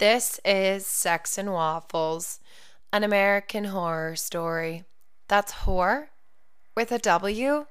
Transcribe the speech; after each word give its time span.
This 0.00 0.40
is 0.46 0.86
Sex 0.86 1.36
and 1.36 1.52
Waffles, 1.52 2.40
an 2.90 3.04
American 3.04 3.64
horror 3.64 4.16
story. 4.16 4.84
That's 5.28 5.52
whore 5.52 6.06
with 6.74 6.90
a 6.90 6.98
W, 6.98 7.66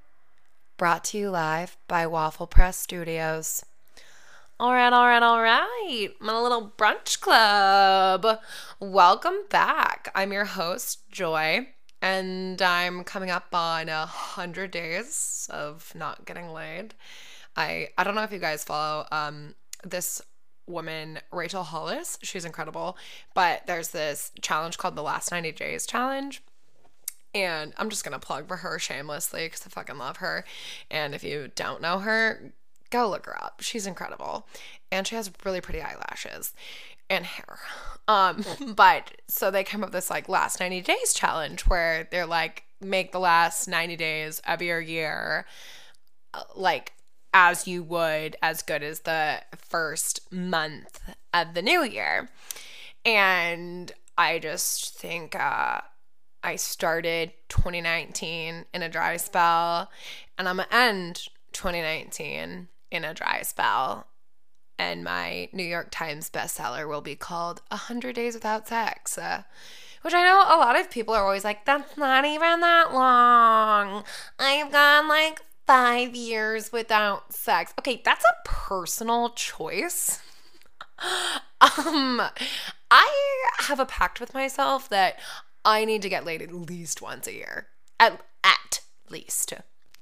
brought 0.78 1.04
to 1.06 1.18
you 1.18 1.32
live 1.32 1.76
by 1.88 2.06
Waffle 2.06 2.46
Press 2.46 2.78
Studios. 2.78 3.66
All 4.60 4.74
right, 4.74 4.94
all 4.94 5.08
right, 5.08 5.24
all 5.24 5.42
right. 5.42 6.10
My 6.20 6.40
little 6.40 6.72
brunch 6.78 7.20
club. 7.20 8.40
Welcome 8.80 9.48
back. 9.50 10.12
I'm 10.14 10.32
your 10.32 10.46
host, 10.46 11.10
Joy, 11.10 11.70
and 12.00 12.62
I'm 12.62 13.04
coming 13.06 13.32
up 13.32 13.56
on 13.56 13.90
a 13.90 14.06
hundred 14.06 14.70
days 14.70 15.50
of 15.52 15.92
not 15.96 16.26
getting 16.26 16.50
laid. 16.50 16.94
I 17.56 17.88
I 17.98 18.04
don't 18.04 18.14
know 18.14 18.22
if 18.22 18.32
you 18.32 18.38
guys 18.38 18.64
follow 18.64 19.08
um 19.12 19.56
this 19.84 20.22
woman, 20.70 21.20
Rachel 21.32 21.64
Hollis. 21.64 22.18
She's 22.22 22.46
incredible. 22.46 22.98
But 23.34 23.68
there's 23.68 23.90
this 23.90 24.32
challenge 24.42 24.78
called 24.78 24.96
the 24.96 25.04
Last 25.04 25.32
90 25.32 25.52
Days 25.54 25.86
Challenge. 25.86 26.42
And 27.36 27.74
I'm 27.78 27.90
just 27.90 28.04
going 28.04 28.20
to 28.20 28.26
plug 28.26 28.48
for 28.48 28.58
her 28.58 28.80
shamelessly 28.80 29.46
because 29.46 29.66
I 29.66 29.70
fucking 29.70 29.98
love 29.98 30.18
her. 30.18 30.46
And 30.90 31.14
if 31.14 31.24
you 31.24 31.52
don't 31.56 31.82
know 31.82 32.00
her, 32.00 32.54
go 32.90 33.10
look 33.10 33.26
her 33.26 33.44
up. 33.44 33.62
She's 33.62 33.86
incredible. 33.86 34.48
And 34.92 35.06
she 35.06 35.16
has 35.16 35.32
really 35.44 35.62
pretty 35.62 35.82
eyelashes 35.82 36.54
and 37.10 37.26
hair. 37.26 37.60
Um, 38.08 38.44
but 38.76 39.12
so 39.28 39.52
they 39.52 39.64
come 39.64 39.84
up 39.84 39.88
with 39.88 39.94
this 39.94 40.10
like 40.10 40.30
last 40.30 40.60
90 40.60 40.82
days 40.82 41.14
challenge 41.14 41.62
where 41.68 42.08
they're 42.12 42.26
like, 42.26 42.64
make 42.82 43.12
the 43.12 43.20
last 43.20 43.68
90 43.68 43.96
days 43.98 44.42
of 44.48 44.62
your 44.62 44.80
year 44.80 45.46
uh, 46.34 46.44
like 46.56 46.94
as 47.34 47.68
you 47.68 47.84
would 47.84 48.36
as 48.42 48.62
good 48.62 48.84
as 48.84 49.02
the 49.02 49.42
first 49.58 50.32
month 50.32 51.02
of 51.34 51.54
the 51.54 51.62
new 51.62 51.84
year. 51.84 52.30
And 53.06 53.92
I 54.18 54.40
just 54.40 54.98
think 54.98 55.36
uh, 55.36 55.82
I 56.44 56.56
started 56.56 57.32
2019 57.50 58.66
in 58.74 58.82
a 58.82 58.90
dry 58.90 59.18
spell, 59.18 59.90
and 60.38 60.50
I'm 60.50 60.58
gonna 60.58 60.68
end 60.72 61.28
2019 61.54 62.68
in 62.92 63.06
a 63.06 63.14
dry 63.14 63.42
spell. 63.44 64.08
And 64.78 65.04
my 65.04 65.50
New 65.52 65.64
York 65.64 65.90
Times 65.92 66.30
bestseller 66.30 66.88
will 66.88 67.02
be 67.02 67.16
called 67.16 67.62
100 67.68 68.16
Days 68.16 68.34
Without 68.34 68.68
Sex. 68.68 69.18
Uh, 69.18 69.44
which 70.02 70.14
I 70.14 70.24
know 70.24 70.44
a 70.44 70.58
lot 70.58 70.80
of 70.80 70.90
people 70.90 71.14
are 71.14 71.26
always 71.26 71.44
like, 71.44 71.66
that's 71.66 71.98
not 71.98 72.24
even 72.24 72.62
that 72.62 72.94
long. 72.94 74.04
I've 74.40 74.72
gone 74.72 75.10
like 75.10 75.42
five 75.70 76.16
years 76.16 76.72
without 76.72 77.32
sex. 77.32 77.76
Okay, 77.78 78.02
that's 78.04 78.26
a 78.26 78.44
personal 78.44 79.30
choice. 79.30 80.20
um, 81.62 82.20
I 82.90 83.46
have 83.60 83.80
a 83.80 83.86
pact 83.86 84.20
with 84.20 84.34
myself 84.34 84.90
that 84.90 85.20
I 85.64 85.86
need 85.86 86.02
to 86.02 86.10
get 86.10 86.26
laid 86.26 86.42
at 86.42 86.52
least 86.52 87.04
once 87.04 87.28
a 87.28 87.36
year. 87.36 87.68
At, 88.00 88.20
at 88.44 88.82
least. 89.10 89.54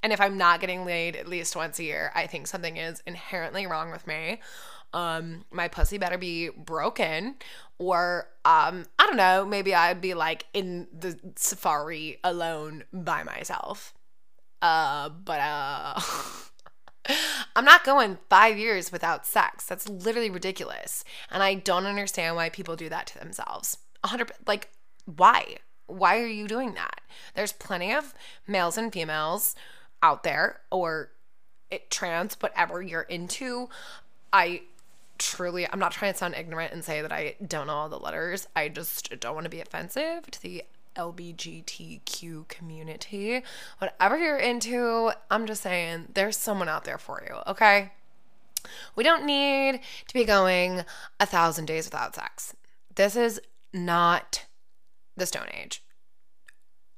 And 0.02 0.14
if 0.14 0.22
I'm 0.22 0.38
not 0.38 0.62
getting 0.62 0.86
laid 0.86 1.18
at 1.18 1.28
least 1.28 1.54
once 1.54 1.80
a 1.80 1.84
year, 1.84 2.14
I 2.16 2.28
think 2.28 2.48
something 2.48 2.78
is 2.78 3.04
inherently 3.06 3.68
wrong 3.68 3.92
with 3.92 4.08
me. 4.08 4.40
Um, 4.94 5.44
my 5.52 5.68
pussy 5.68 5.98
better 5.98 6.18
be 6.18 6.48
broken, 6.48 7.36
or 7.78 8.30
um, 8.45 8.86
I 8.98 9.06
don't 9.06 9.18
know, 9.18 9.45
maybe 9.45 9.76
I'd 9.76 10.00
be 10.00 10.14
like 10.14 10.45
in 10.54 10.88
the 10.98 11.20
safari 11.36 12.20
alone 12.23 12.86
by 12.94 13.23
myself. 13.23 13.94
Uh, 14.61 15.09
but 15.09 15.39
uh, 15.39 16.00
I'm 17.55 17.66
not 17.66 17.83
going 17.83 18.17
five 18.30 18.58
years 18.58 18.91
without 18.91 19.25
sex. 19.25 19.66
That's 19.66 19.88
literally 19.88 20.30
ridiculous, 20.30 21.03
and 21.31 21.44
I 21.44 21.55
don't 21.55 21.86
understand 21.86 22.36
why 22.36 22.49
people 22.49 22.75
do 22.75 22.89
that 22.89 23.08
to 23.08 23.19
themselves. 23.19 23.77
Hundred, 24.03 24.31
like, 24.45 24.69
why? 25.05 25.58
Why 25.88 26.19
are 26.19 26.27
you 26.27 26.47
doing 26.47 26.73
that? 26.73 27.02
There's 27.33 27.53
plenty 27.53 27.94
of 27.94 28.14
males 28.47 28.77
and 28.77 28.91
females 28.91 29.55
out 30.04 30.23
there, 30.23 30.61
or 30.71 31.11
it, 31.71 31.89
trans, 31.89 32.36
whatever 32.39 32.82
you're 32.82 33.02
into. 33.02 33.70
I 34.33 34.61
truly, 35.17 35.67
I'm 35.71 35.80
not 35.80 35.92
trying 35.92 36.14
to 36.14 36.17
sound 36.17 36.36
ignorant 36.36 36.73
and 36.73 36.83
say 36.83 37.02
that 37.02 37.11
I 37.11 37.36
don't 37.45 37.67
know 37.67 37.73
all 37.73 37.89
the 37.89 37.99
letters. 37.99 38.48
I 38.55 38.70
just 38.70 39.20
don't 39.20 39.33
want 39.33 39.45
to 39.45 39.49
be 39.49 39.61
offensive 39.61 40.30
to 40.32 40.42
the 40.42 40.64
LBGTQ 40.97 42.47
community, 42.47 43.43
whatever 43.77 44.17
you're 44.17 44.37
into, 44.37 45.11
I'm 45.30 45.45
just 45.45 45.61
saying 45.61 46.08
there's 46.13 46.37
someone 46.37 46.69
out 46.69 46.83
there 46.83 46.97
for 46.97 47.23
you, 47.27 47.37
okay? 47.47 47.91
We 48.95 49.03
don't 49.03 49.25
need 49.25 49.81
to 50.08 50.13
be 50.13 50.23
going 50.25 50.83
a 51.19 51.25
thousand 51.25 51.65
days 51.65 51.85
without 51.85 52.15
sex. 52.15 52.55
This 52.95 53.15
is 53.15 53.39
not 53.73 54.45
the 55.15 55.25
Stone 55.25 55.47
Age. 55.53 55.83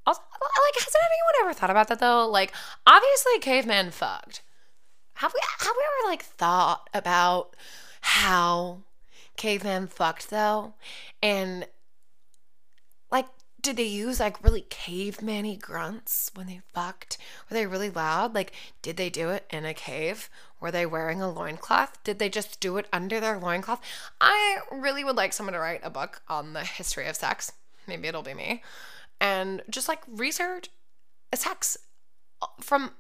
Also, 0.05 0.21
like, 0.21 0.83
hasn't 0.83 0.95
anyone 0.95 1.49
ever 1.49 1.53
thought 1.53 1.69
about 1.69 1.87
that 1.89 1.99
though? 1.99 2.27
Like, 2.27 2.53
obviously, 2.87 3.39
caveman 3.41 3.91
fucked. 3.91 4.41
Have 5.15 5.33
we 5.33 5.41
have 5.59 5.75
we 5.77 5.83
ever 5.83 6.11
like 6.11 6.23
thought 6.23 6.89
about 6.93 7.55
how 8.01 8.83
caveman 9.35 9.87
fucked 9.87 10.29
though? 10.29 10.73
And 11.21 11.67
did 13.61 13.77
they 13.77 13.83
use 13.83 14.19
like 14.19 14.43
really 14.43 14.65
caveman 14.69 15.45
y 15.45 15.57
grunts 15.59 16.31
when 16.33 16.47
they 16.47 16.61
fucked? 16.73 17.17
Were 17.49 17.53
they 17.55 17.65
really 17.65 17.89
loud? 17.89 18.33
Like, 18.33 18.53
did 18.81 18.97
they 18.97 19.09
do 19.09 19.29
it 19.29 19.45
in 19.49 19.65
a 19.65 19.73
cave? 19.73 20.29
Were 20.59 20.71
they 20.71 20.85
wearing 20.85 21.21
a 21.21 21.31
loincloth? 21.31 22.03
Did 22.03 22.19
they 22.19 22.29
just 22.29 22.59
do 22.59 22.77
it 22.77 22.87
under 22.91 23.19
their 23.19 23.37
loincloth? 23.37 23.81
I 24.19 24.59
really 24.71 25.03
would 25.03 25.15
like 25.15 25.33
someone 25.33 25.53
to 25.53 25.59
write 25.59 25.81
a 25.83 25.89
book 25.89 26.21
on 26.27 26.53
the 26.53 26.63
history 26.63 27.07
of 27.07 27.15
sex. 27.15 27.51
Maybe 27.87 28.07
it'll 28.07 28.21
be 28.21 28.33
me. 28.33 28.63
And 29.19 29.61
just 29.69 29.87
like 29.87 30.01
research 30.07 30.69
sex 31.33 31.77
uh, 32.41 32.47
from 32.61 32.91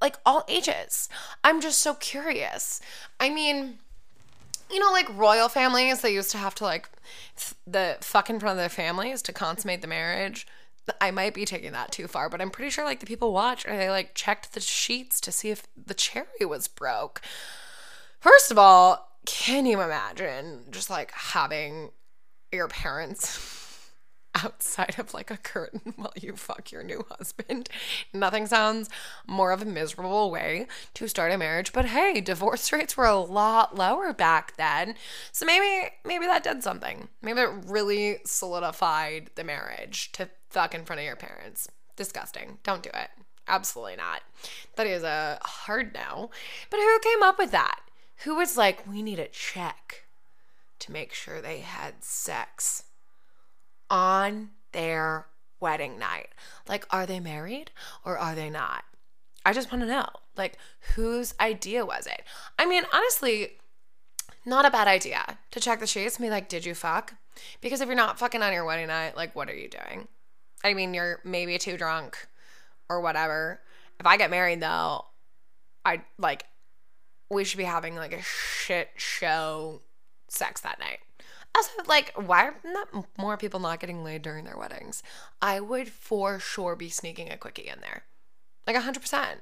like 0.00 0.18
all 0.26 0.44
ages. 0.48 1.08
I'm 1.42 1.60
just 1.60 1.78
so 1.78 1.94
curious. 1.94 2.80
I 3.18 3.30
mean, 3.30 3.78
you 4.70 4.78
know, 4.78 4.92
like 4.92 5.14
royal 5.16 5.48
families, 5.48 6.00
they 6.00 6.12
used 6.12 6.30
to 6.32 6.38
have 6.38 6.54
to 6.56 6.64
like 6.64 6.88
the 7.66 7.96
fuck 8.00 8.30
in 8.30 8.40
front 8.40 8.52
of 8.52 8.62
their 8.62 8.68
families 8.68 9.22
to 9.22 9.32
consummate 9.32 9.82
the 9.82 9.86
marriage. 9.86 10.46
I 11.00 11.10
might 11.10 11.32
be 11.32 11.44
taking 11.44 11.72
that 11.72 11.92
too 11.92 12.06
far, 12.06 12.28
but 12.28 12.40
I'm 12.40 12.50
pretty 12.50 12.70
sure 12.70 12.84
like 12.84 13.00
the 13.00 13.06
people 13.06 13.32
watch 13.32 13.66
or 13.66 13.76
they 13.76 13.88
like 13.88 14.14
checked 14.14 14.52
the 14.52 14.60
sheets 14.60 15.20
to 15.22 15.32
see 15.32 15.50
if 15.50 15.66
the 15.76 15.94
cherry 15.94 16.44
was 16.46 16.68
broke. 16.68 17.22
First 18.20 18.50
of 18.50 18.58
all, 18.58 19.18
can 19.24 19.64
you 19.64 19.80
imagine 19.80 20.64
just 20.70 20.90
like 20.90 21.10
having 21.12 21.90
your 22.52 22.68
parents 22.68 23.63
outside 24.44 24.96
of 24.98 25.14
like 25.14 25.30
a 25.30 25.36
curtain 25.36 25.80
while 25.96 26.12
you 26.20 26.36
fuck 26.36 26.72
your 26.72 26.82
new 26.82 27.04
husband. 27.10 27.68
Nothing 28.12 28.46
sounds 28.46 28.88
more 29.26 29.52
of 29.52 29.62
a 29.62 29.66
miserable 29.66 30.30
way 30.30 30.66
to 30.94 31.08
start 31.08 31.32
a 31.32 31.38
marriage, 31.38 31.72
but 31.72 31.86
hey, 31.86 32.20
divorce 32.20 32.72
rates 32.72 32.96
were 32.96 33.06
a 33.06 33.16
lot 33.16 33.76
lower 33.76 34.12
back 34.12 34.56
then. 34.56 34.94
So 35.32 35.46
maybe 35.46 35.90
maybe 36.04 36.26
that 36.26 36.44
did 36.44 36.62
something. 36.62 37.08
Maybe 37.22 37.40
it 37.40 37.50
really 37.66 38.18
solidified 38.24 39.30
the 39.34 39.44
marriage 39.44 40.12
to 40.12 40.30
fuck 40.50 40.74
in 40.74 40.84
front 40.84 41.00
of 41.00 41.06
your 41.06 41.16
parents. 41.16 41.68
Disgusting. 41.96 42.58
Don't 42.64 42.82
do 42.82 42.90
it. 42.92 43.10
Absolutely 43.46 43.96
not. 43.96 44.22
That 44.76 44.86
is 44.86 45.02
a 45.02 45.38
hard 45.42 45.94
no. 45.94 46.30
But 46.70 46.78
who 46.78 46.98
came 47.00 47.22
up 47.22 47.38
with 47.38 47.50
that? 47.52 47.80
Who 48.24 48.36
was 48.36 48.56
like, 48.56 48.88
we 48.88 49.02
need 49.02 49.18
a 49.18 49.28
check 49.28 50.06
to 50.80 50.92
make 50.92 51.12
sure 51.12 51.40
they 51.40 51.58
had 51.58 52.02
sex? 52.02 52.84
On 53.90 54.50
their 54.72 55.26
wedding 55.60 55.98
night. 55.98 56.28
Like, 56.68 56.86
are 56.90 57.06
they 57.06 57.20
married 57.20 57.70
or 58.04 58.18
are 58.18 58.34
they 58.34 58.50
not? 58.50 58.84
I 59.46 59.52
just 59.52 59.70
want 59.70 59.82
to 59.82 59.88
know, 59.88 60.08
like, 60.36 60.58
whose 60.94 61.34
idea 61.40 61.84
was 61.84 62.06
it? 62.06 62.22
I 62.58 62.66
mean, 62.66 62.84
honestly, 62.92 63.58
not 64.46 64.66
a 64.66 64.70
bad 64.70 64.88
idea 64.88 65.38
to 65.50 65.60
check 65.60 65.80
the 65.80 65.86
sheets 65.86 66.16
and 66.16 66.24
be 66.24 66.30
like, 66.30 66.48
did 66.48 66.64
you 66.64 66.74
fuck? 66.74 67.14
Because 67.60 67.80
if 67.80 67.86
you're 67.86 67.96
not 67.96 68.18
fucking 68.18 68.42
on 68.42 68.52
your 68.52 68.64
wedding 68.64 68.88
night, 68.88 69.16
like, 69.16 69.34
what 69.34 69.48
are 69.48 69.54
you 69.54 69.68
doing? 69.68 70.08
I 70.62 70.72
mean, 70.72 70.94
you're 70.94 71.20
maybe 71.24 71.58
too 71.58 71.76
drunk 71.76 72.26
or 72.88 73.00
whatever. 73.00 73.60
If 74.00 74.06
I 74.06 74.16
get 74.16 74.30
married, 74.30 74.60
though, 74.60 75.04
I 75.84 76.02
like, 76.18 76.44
we 77.30 77.44
should 77.44 77.58
be 77.58 77.64
having 77.64 77.96
like 77.96 78.12
a 78.12 78.22
shit 78.22 78.88
show 78.96 79.82
sex 80.28 80.60
that 80.62 80.78
night. 80.78 81.00
Also, 81.56 81.70
like, 81.86 82.12
why 82.16 82.46
are 82.46 82.56
not 82.64 83.06
more 83.16 83.36
people 83.36 83.60
not 83.60 83.80
getting 83.80 84.02
laid 84.02 84.22
during 84.22 84.44
their 84.44 84.58
weddings? 84.58 85.02
I 85.40 85.60
would 85.60 85.88
for 85.88 86.38
sure 86.40 86.74
be 86.74 86.88
sneaking 86.88 87.30
a 87.30 87.36
quickie 87.36 87.68
in 87.68 87.80
there, 87.80 88.04
like 88.66 88.76
hundred 88.76 89.00
percent, 89.00 89.40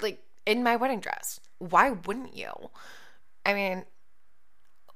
like 0.00 0.22
in 0.44 0.62
my 0.62 0.76
wedding 0.76 1.00
dress. 1.00 1.40
Why 1.58 1.90
wouldn't 1.90 2.36
you? 2.36 2.52
I 3.46 3.54
mean, 3.54 3.84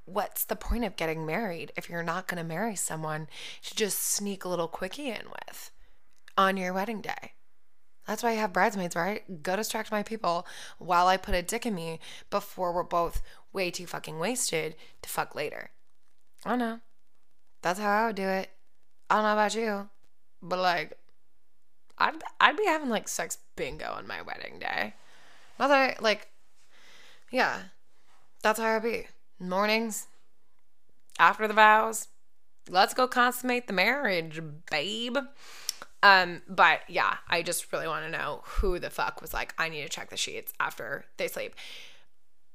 what's 0.04 0.44
the 0.44 0.56
point 0.56 0.84
of 0.84 0.96
getting 0.96 1.24
married 1.24 1.72
if 1.76 1.88
you're 1.88 2.02
not 2.02 2.28
to 2.28 2.44
marry 2.44 2.76
someone 2.76 3.28
to 3.62 3.74
just 3.74 4.02
sneak 4.02 4.44
a 4.44 4.48
little 4.48 4.68
quickie 4.68 5.08
in 5.08 5.22
with 5.30 5.70
on 6.36 6.56
your 6.56 6.72
wedding 6.72 7.00
day? 7.00 7.32
That's 8.06 8.22
why 8.22 8.30
I 8.30 8.34
have 8.34 8.52
bridesmaids, 8.52 8.94
right? 8.94 9.42
Go 9.42 9.56
distract 9.56 9.90
my 9.90 10.02
people 10.02 10.46
while 10.78 11.08
I 11.08 11.16
put 11.16 11.34
a 11.34 11.42
dick 11.42 11.66
in 11.66 11.74
me 11.74 11.98
before 12.30 12.72
we're 12.72 12.84
both 12.84 13.20
way 13.52 13.70
too 13.70 13.86
fucking 13.86 14.18
wasted 14.18 14.76
to 15.02 15.08
fuck 15.08 15.34
later. 15.34 15.70
I 16.44 16.50
don't 16.50 16.58
know. 16.58 16.80
That's 17.62 17.80
how 17.80 17.90
I 17.90 18.06
would 18.06 18.16
do 18.16 18.28
it. 18.28 18.50
I 19.10 19.14
don't 19.16 19.24
know 19.24 19.32
about 19.32 19.54
you, 19.54 19.88
but 20.42 20.58
like, 20.58 20.98
I'd 21.98 22.14
I'd 22.40 22.56
be 22.56 22.66
having 22.66 22.88
like 22.88 23.08
sex 23.08 23.38
bingo 23.56 23.92
on 23.92 24.06
my 24.06 24.22
wedding 24.22 24.58
day. 24.58 24.94
Mother, 25.58 25.94
like, 26.00 26.28
yeah, 27.30 27.62
that's 28.42 28.60
how 28.60 28.76
I'd 28.76 28.82
be. 28.82 29.06
Mornings, 29.38 30.06
after 31.18 31.48
the 31.48 31.54
vows, 31.54 32.08
let's 32.68 32.94
go 32.94 33.08
consummate 33.08 33.66
the 33.66 33.72
marriage, 33.72 34.40
babe. 34.70 35.16
Um, 36.02 36.42
but 36.48 36.80
yeah, 36.88 37.16
I 37.28 37.42
just 37.42 37.72
really 37.72 37.88
want 37.88 38.04
to 38.04 38.10
know 38.10 38.42
who 38.44 38.78
the 38.78 38.90
fuck 38.90 39.20
was 39.20 39.32
like, 39.34 39.54
I 39.58 39.68
need 39.68 39.82
to 39.82 39.88
check 39.88 40.10
the 40.10 40.16
sheets 40.16 40.52
after 40.60 41.06
they 41.16 41.28
sleep. 41.28 41.54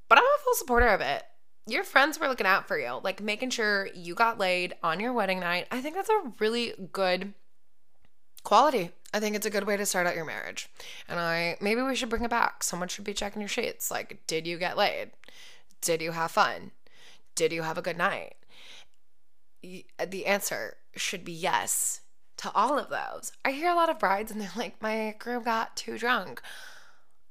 But 0.08 0.20
I'm 0.20 0.24
a 0.24 0.44
full 0.44 0.54
supporter 0.54 0.88
of 0.88 1.02
it. 1.02 1.24
Your 1.68 1.84
friends 1.84 2.20
were 2.20 2.28
looking 2.28 2.48
out 2.48 2.68
for 2.68 2.78
you, 2.78 3.00
like 3.04 3.22
making 3.22 3.52
sure 3.52 3.88
you 3.94 4.16
got 4.16 4.40
laid 4.40 4.74
on 4.82 5.00
your 5.00 5.14
wedding 5.14 5.40
night. 5.40 5.68
I 5.72 5.82
think 5.82 5.96
that's 5.96 6.10
a 6.10 6.34
really 6.40 6.74
good 6.92 7.34
quality. 8.44 8.92
I 9.14 9.20
think 9.20 9.36
it's 9.36 9.46
a 9.46 9.52
good 9.52 9.68
way 9.68 9.78
to 9.78 9.86
start 9.86 10.08
out 10.08 10.16
your 10.16 10.26
marriage. 10.26 10.70
And 11.08 11.20
I 11.20 11.58
maybe 11.62 11.82
we 11.82 11.96
should 11.96 12.10
bring 12.10 12.24
it 12.24 12.30
back. 12.30 12.64
Someone 12.64 12.88
should 12.88 13.04
be 13.04 13.14
checking 13.14 13.42
your 13.42 13.50
sheets. 13.50 13.92
Like, 13.92 14.22
did 14.26 14.48
you 14.48 14.58
get 14.58 14.78
laid? 14.78 15.12
Did 15.82 16.02
you 16.02 16.12
have 16.12 16.32
fun? 16.32 16.72
Did 17.36 17.52
you 17.52 17.62
have 17.62 17.78
a 17.78 17.82
good 17.82 17.98
night? 17.98 18.36
The 19.64 20.26
answer 20.26 20.78
should 20.96 21.24
be 21.24 21.32
yes 21.34 22.02
to 22.38 22.52
all 22.54 22.80
of 22.80 22.90
those. 22.90 23.32
I 23.46 23.52
hear 23.52 23.70
a 23.70 23.76
lot 23.76 23.90
of 23.90 24.00
brides 24.00 24.32
and 24.32 24.42
they're 24.42 24.52
like, 24.56 24.82
my 24.82 25.16
groom 25.20 25.44
got 25.44 25.76
too 25.76 25.98
drunk. 25.98 26.42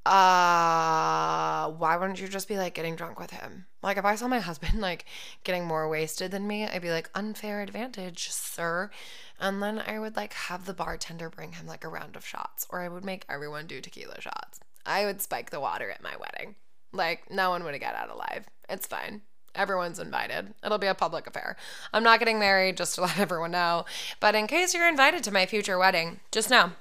Uh, 0.06 1.70
why 1.72 1.96
wouldn't 1.98 2.20
you 2.20 2.28
just 2.28 2.48
be 2.48 2.56
like 2.56 2.74
getting 2.74 2.96
drunk 2.96 3.18
with 3.18 3.32
him? 3.32 3.66
Like, 3.82 3.96
if 3.96 4.04
I 4.04 4.14
saw 4.14 4.28
my 4.28 4.40
husband 4.40 4.74
like 4.80 5.04
getting 5.44 5.64
more 5.64 5.88
wasted 5.88 6.30
than 6.30 6.46
me, 6.46 6.66
I'd 6.66 6.82
be 6.82 6.90
like, 6.90 7.10
unfair 7.14 7.62
advantage, 7.62 8.30
sir. 8.30 8.90
And 9.38 9.62
then 9.62 9.82
I 9.84 9.98
would 9.98 10.16
like 10.16 10.34
have 10.34 10.66
the 10.66 10.74
bartender 10.74 11.30
bring 11.30 11.52
him 11.52 11.66
like 11.66 11.84
a 11.84 11.88
round 11.88 12.16
of 12.16 12.26
shots, 12.26 12.66
or 12.70 12.80
I 12.80 12.88
would 12.88 13.04
make 13.04 13.24
everyone 13.28 13.66
do 13.66 13.80
tequila 13.80 14.20
shots. 14.20 14.60
I 14.84 15.04
would 15.04 15.20
spike 15.20 15.50
the 15.50 15.60
water 15.60 15.90
at 15.90 16.02
my 16.02 16.14
wedding. 16.18 16.56
Like, 16.92 17.30
no 17.30 17.50
one 17.50 17.64
would 17.64 17.78
get 17.78 17.94
out 17.94 18.10
alive. 18.10 18.46
It's 18.68 18.86
fine. 18.86 19.22
Everyone's 19.54 19.98
invited. 19.98 20.54
It'll 20.64 20.78
be 20.78 20.86
a 20.86 20.94
public 20.94 21.26
affair. 21.26 21.56
I'm 21.92 22.02
not 22.02 22.18
getting 22.18 22.38
married, 22.38 22.76
just 22.76 22.94
to 22.94 23.00
let 23.02 23.18
everyone 23.18 23.52
know. 23.52 23.84
But 24.20 24.34
in 24.34 24.46
case 24.46 24.74
you're 24.74 24.88
invited 24.88 25.24
to 25.24 25.32
my 25.32 25.46
future 25.46 25.78
wedding, 25.78 26.20
just 26.30 26.50
know 26.50 26.72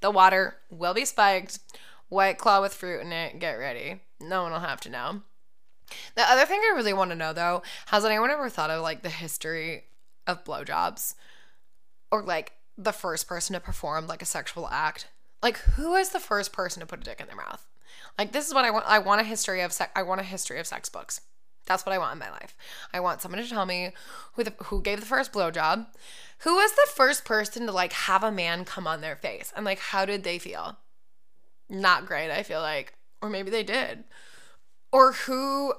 the 0.00 0.10
water 0.10 0.56
will 0.70 0.94
be 0.94 1.04
spiked. 1.04 1.58
White 2.08 2.38
claw 2.38 2.60
with 2.60 2.74
fruit 2.74 3.00
in 3.00 3.12
it. 3.12 3.38
Get 3.38 3.52
ready. 3.52 4.00
No 4.20 4.42
one 4.42 4.52
will 4.52 4.60
have 4.60 4.80
to 4.82 4.90
know. 4.90 5.22
The 6.14 6.22
other 6.22 6.44
thing 6.44 6.60
I 6.60 6.74
really 6.74 6.92
want 6.92 7.10
to 7.10 7.16
know 7.16 7.32
though, 7.32 7.62
has 7.86 8.04
anyone 8.04 8.30
ever 8.30 8.48
thought 8.48 8.70
of 8.70 8.82
like 8.82 9.02
the 9.02 9.08
history 9.08 9.84
of 10.26 10.44
blowjobs? 10.44 11.14
Or 12.10 12.22
like 12.22 12.52
the 12.76 12.92
first 12.92 13.28
person 13.28 13.54
to 13.54 13.60
perform 13.60 14.06
like 14.06 14.22
a 14.22 14.26
sexual 14.26 14.68
act? 14.68 15.08
Like 15.42 15.58
who 15.58 15.94
is 15.94 16.10
the 16.10 16.20
first 16.20 16.52
person 16.52 16.80
to 16.80 16.86
put 16.86 17.00
a 17.00 17.04
dick 17.04 17.20
in 17.20 17.26
their 17.26 17.36
mouth? 17.36 17.66
Like 18.18 18.32
this 18.32 18.46
is 18.46 18.54
what 18.54 18.64
I 18.64 18.70
want. 18.70 18.84
I 18.86 18.98
want 18.98 19.20
a 19.20 19.24
history 19.24 19.60
of 19.60 19.72
sex. 19.72 19.90
I 19.94 20.02
want 20.02 20.20
a 20.20 20.24
history 20.24 20.58
of 20.58 20.66
sex 20.66 20.88
books. 20.88 21.20
That's 21.68 21.84
what 21.84 21.94
I 21.94 21.98
want 21.98 22.14
in 22.14 22.18
my 22.18 22.30
life. 22.30 22.56
I 22.94 23.00
want 23.00 23.20
someone 23.20 23.42
to 23.42 23.48
tell 23.48 23.66
me 23.66 23.92
who 24.32 24.42
the, 24.42 24.54
who 24.64 24.80
gave 24.80 25.00
the 25.00 25.06
first 25.06 25.32
blowjob, 25.32 25.86
who 26.38 26.54
was 26.54 26.72
the 26.72 26.88
first 26.94 27.26
person 27.26 27.66
to 27.66 27.72
like 27.72 27.92
have 27.92 28.24
a 28.24 28.32
man 28.32 28.64
come 28.64 28.86
on 28.86 29.02
their 29.02 29.16
face, 29.16 29.52
and 29.54 29.66
like 29.66 29.78
how 29.78 30.06
did 30.06 30.24
they 30.24 30.38
feel? 30.38 30.78
Not 31.68 32.06
great, 32.06 32.30
I 32.30 32.42
feel 32.42 32.62
like, 32.62 32.94
or 33.20 33.28
maybe 33.28 33.50
they 33.50 33.62
did, 33.62 34.04
or 34.92 35.12
who. 35.12 35.74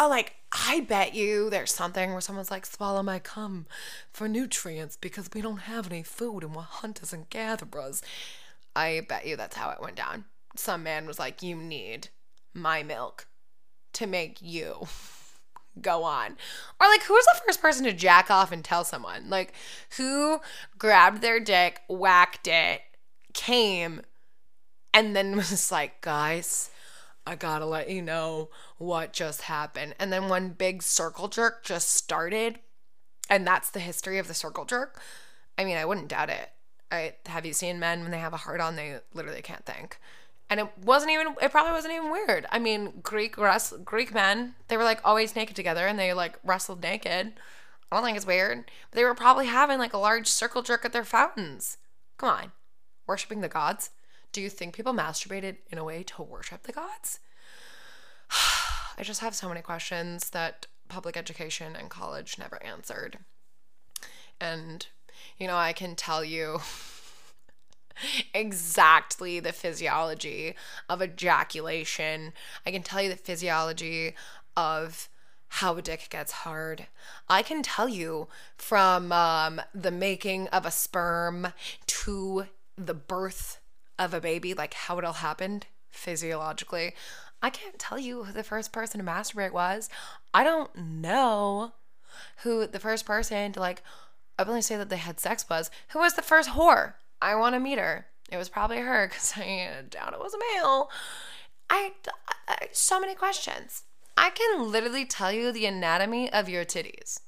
Oh, 0.00 0.08
like 0.08 0.36
I 0.52 0.80
bet 0.80 1.14
you 1.14 1.50
there's 1.50 1.72
something 1.72 2.12
where 2.12 2.20
someone's 2.20 2.50
like, 2.50 2.64
swallow 2.64 3.02
my 3.02 3.18
cum 3.18 3.66
for 4.12 4.28
nutrients 4.28 4.96
because 4.96 5.28
we 5.34 5.40
don't 5.40 5.58
have 5.58 5.90
any 5.90 6.02
food 6.02 6.44
and 6.44 6.54
we're 6.54 6.62
hunters 6.62 7.12
and 7.12 7.28
gatherers. 7.28 8.02
I 8.74 9.02
bet 9.08 9.26
you 9.26 9.36
that's 9.36 9.56
how 9.56 9.70
it 9.70 9.80
went 9.80 9.96
down. 9.96 10.24
Some 10.56 10.82
man 10.84 11.06
was 11.06 11.18
like, 11.18 11.42
you 11.42 11.56
need 11.56 12.08
my 12.54 12.82
milk 12.82 13.26
to 13.94 14.06
make 14.06 14.40
you 14.40 14.86
go 15.80 16.04
on. 16.04 16.36
Or 16.80 16.86
like 16.86 17.02
who 17.02 17.14
was 17.14 17.26
the 17.26 17.40
first 17.46 17.60
person 17.60 17.84
to 17.84 17.92
jack 17.92 18.30
off 18.30 18.52
and 18.52 18.64
tell 18.64 18.84
someone? 18.84 19.28
Like 19.28 19.52
who 19.96 20.40
grabbed 20.78 21.20
their 21.20 21.40
dick, 21.40 21.80
whacked 21.88 22.46
it, 22.46 22.80
came, 23.34 24.02
and 24.94 25.14
then 25.14 25.36
was 25.36 25.70
like, 25.70 26.00
guys, 26.00 26.70
I 27.28 27.36
gotta 27.36 27.66
let 27.66 27.90
you 27.90 28.02
know 28.02 28.50
what 28.78 29.12
just 29.12 29.42
happened. 29.42 29.94
And 29.98 30.12
then 30.12 30.28
one 30.28 30.50
big 30.50 30.82
circle 30.82 31.28
jerk 31.28 31.62
just 31.62 31.90
started. 31.90 32.58
And 33.30 33.46
that's 33.46 33.70
the 33.70 33.80
history 33.80 34.18
of 34.18 34.28
the 34.28 34.34
circle 34.34 34.64
jerk. 34.64 35.00
I 35.58 35.64
mean, 35.64 35.76
I 35.76 35.84
wouldn't 35.84 36.08
doubt 36.08 36.30
it. 36.30 36.50
I 36.90 37.14
have 37.26 37.44
you 37.44 37.52
seen 37.52 37.78
men 37.78 38.02
when 38.02 38.10
they 38.10 38.18
have 38.18 38.32
a 38.32 38.38
heart 38.38 38.60
on, 38.60 38.76
they 38.76 38.98
literally 39.12 39.42
can't 39.42 39.66
think 39.66 39.98
and 40.50 40.60
it 40.60 40.68
wasn't 40.84 41.12
even 41.12 41.34
it 41.42 41.50
probably 41.50 41.72
wasn't 41.72 41.92
even 41.92 42.10
weird 42.10 42.46
i 42.50 42.58
mean 42.58 42.92
greek 43.02 43.36
greek 43.84 44.14
men 44.14 44.54
they 44.68 44.76
were 44.76 44.84
like 44.84 45.00
always 45.04 45.36
naked 45.36 45.56
together 45.56 45.86
and 45.86 45.98
they 45.98 46.12
like 46.12 46.38
wrestled 46.44 46.82
naked 46.82 47.32
i 47.90 47.96
don't 47.96 48.04
think 48.04 48.16
it's 48.16 48.26
weird 48.26 48.64
but 48.90 48.96
they 48.96 49.04
were 49.04 49.14
probably 49.14 49.46
having 49.46 49.78
like 49.78 49.92
a 49.92 49.98
large 49.98 50.26
circle 50.26 50.62
jerk 50.62 50.84
at 50.84 50.92
their 50.92 51.04
fountains 51.04 51.76
come 52.16 52.28
on 52.28 52.52
worshiping 53.06 53.40
the 53.40 53.48
gods 53.48 53.90
do 54.32 54.40
you 54.40 54.50
think 54.50 54.74
people 54.74 54.92
masturbated 54.92 55.56
in 55.70 55.78
a 55.78 55.84
way 55.84 56.02
to 56.02 56.22
worship 56.22 56.62
the 56.64 56.72
gods 56.72 57.20
i 58.30 59.02
just 59.02 59.20
have 59.20 59.34
so 59.34 59.48
many 59.48 59.60
questions 59.60 60.30
that 60.30 60.66
public 60.88 61.16
education 61.16 61.76
and 61.76 61.90
college 61.90 62.38
never 62.38 62.62
answered 62.62 63.18
and 64.40 64.86
you 65.38 65.46
know 65.46 65.56
i 65.56 65.72
can 65.72 65.94
tell 65.94 66.24
you 66.24 66.58
exactly 68.34 69.40
the 69.40 69.52
physiology 69.52 70.54
of 70.88 71.02
ejaculation. 71.02 72.32
I 72.66 72.70
can 72.70 72.82
tell 72.82 73.02
you 73.02 73.10
the 73.10 73.16
physiology 73.16 74.14
of 74.56 75.08
how 75.48 75.76
a 75.76 75.82
dick 75.82 76.08
gets 76.10 76.32
hard. 76.32 76.86
I 77.28 77.42
can 77.42 77.62
tell 77.62 77.88
you 77.88 78.28
from 78.56 79.12
um, 79.12 79.60
the 79.74 79.90
making 79.90 80.48
of 80.48 80.66
a 80.66 80.70
sperm 80.70 81.48
to 81.86 82.46
the 82.76 82.94
birth 82.94 83.57
of 83.98 84.14
a 84.14 84.20
baby, 84.20 84.54
like 84.54 84.74
how 84.74 84.98
it 84.98 85.04
all 85.04 85.14
happened 85.14 85.66
physiologically. 85.90 86.94
I 87.42 87.50
can't 87.50 87.78
tell 87.78 87.98
you 87.98 88.24
who 88.24 88.32
the 88.32 88.42
first 88.42 88.72
person 88.72 88.98
to 88.98 89.06
masturbate 89.06 89.52
was. 89.52 89.88
I 90.34 90.44
don't 90.44 90.74
know 90.76 91.72
who 92.42 92.66
the 92.66 92.80
first 92.80 93.06
person 93.06 93.52
to 93.52 93.60
like 93.60 93.82
openly 94.38 94.62
say 94.62 94.76
that 94.76 94.88
they 94.88 94.96
had 94.96 95.20
sex 95.20 95.48
was. 95.48 95.70
Who 95.90 95.98
was 95.98 96.14
the 96.14 96.22
first 96.22 96.50
whore? 96.50 96.94
I 97.20 97.34
want 97.34 97.54
to 97.54 97.60
meet 97.60 97.78
her. 97.78 98.06
It 98.30 98.36
was 98.36 98.48
probably 98.48 98.78
her 98.78 99.06
because 99.08 99.34
I 99.36 99.70
doubt 99.88 100.14
it 100.14 100.20
was 100.20 100.34
a 100.34 100.38
male. 100.54 100.90
I, 101.70 101.92
I, 102.48 102.68
so 102.72 103.00
many 103.00 103.14
questions. 103.14 103.82
I 104.16 104.30
can 104.30 104.70
literally 104.70 105.04
tell 105.04 105.30
you 105.30 105.52
the 105.52 105.66
anatomy 105.66 106.32
of 106.32 106.48
your 106.48 106.64
titties, 106.64 107.20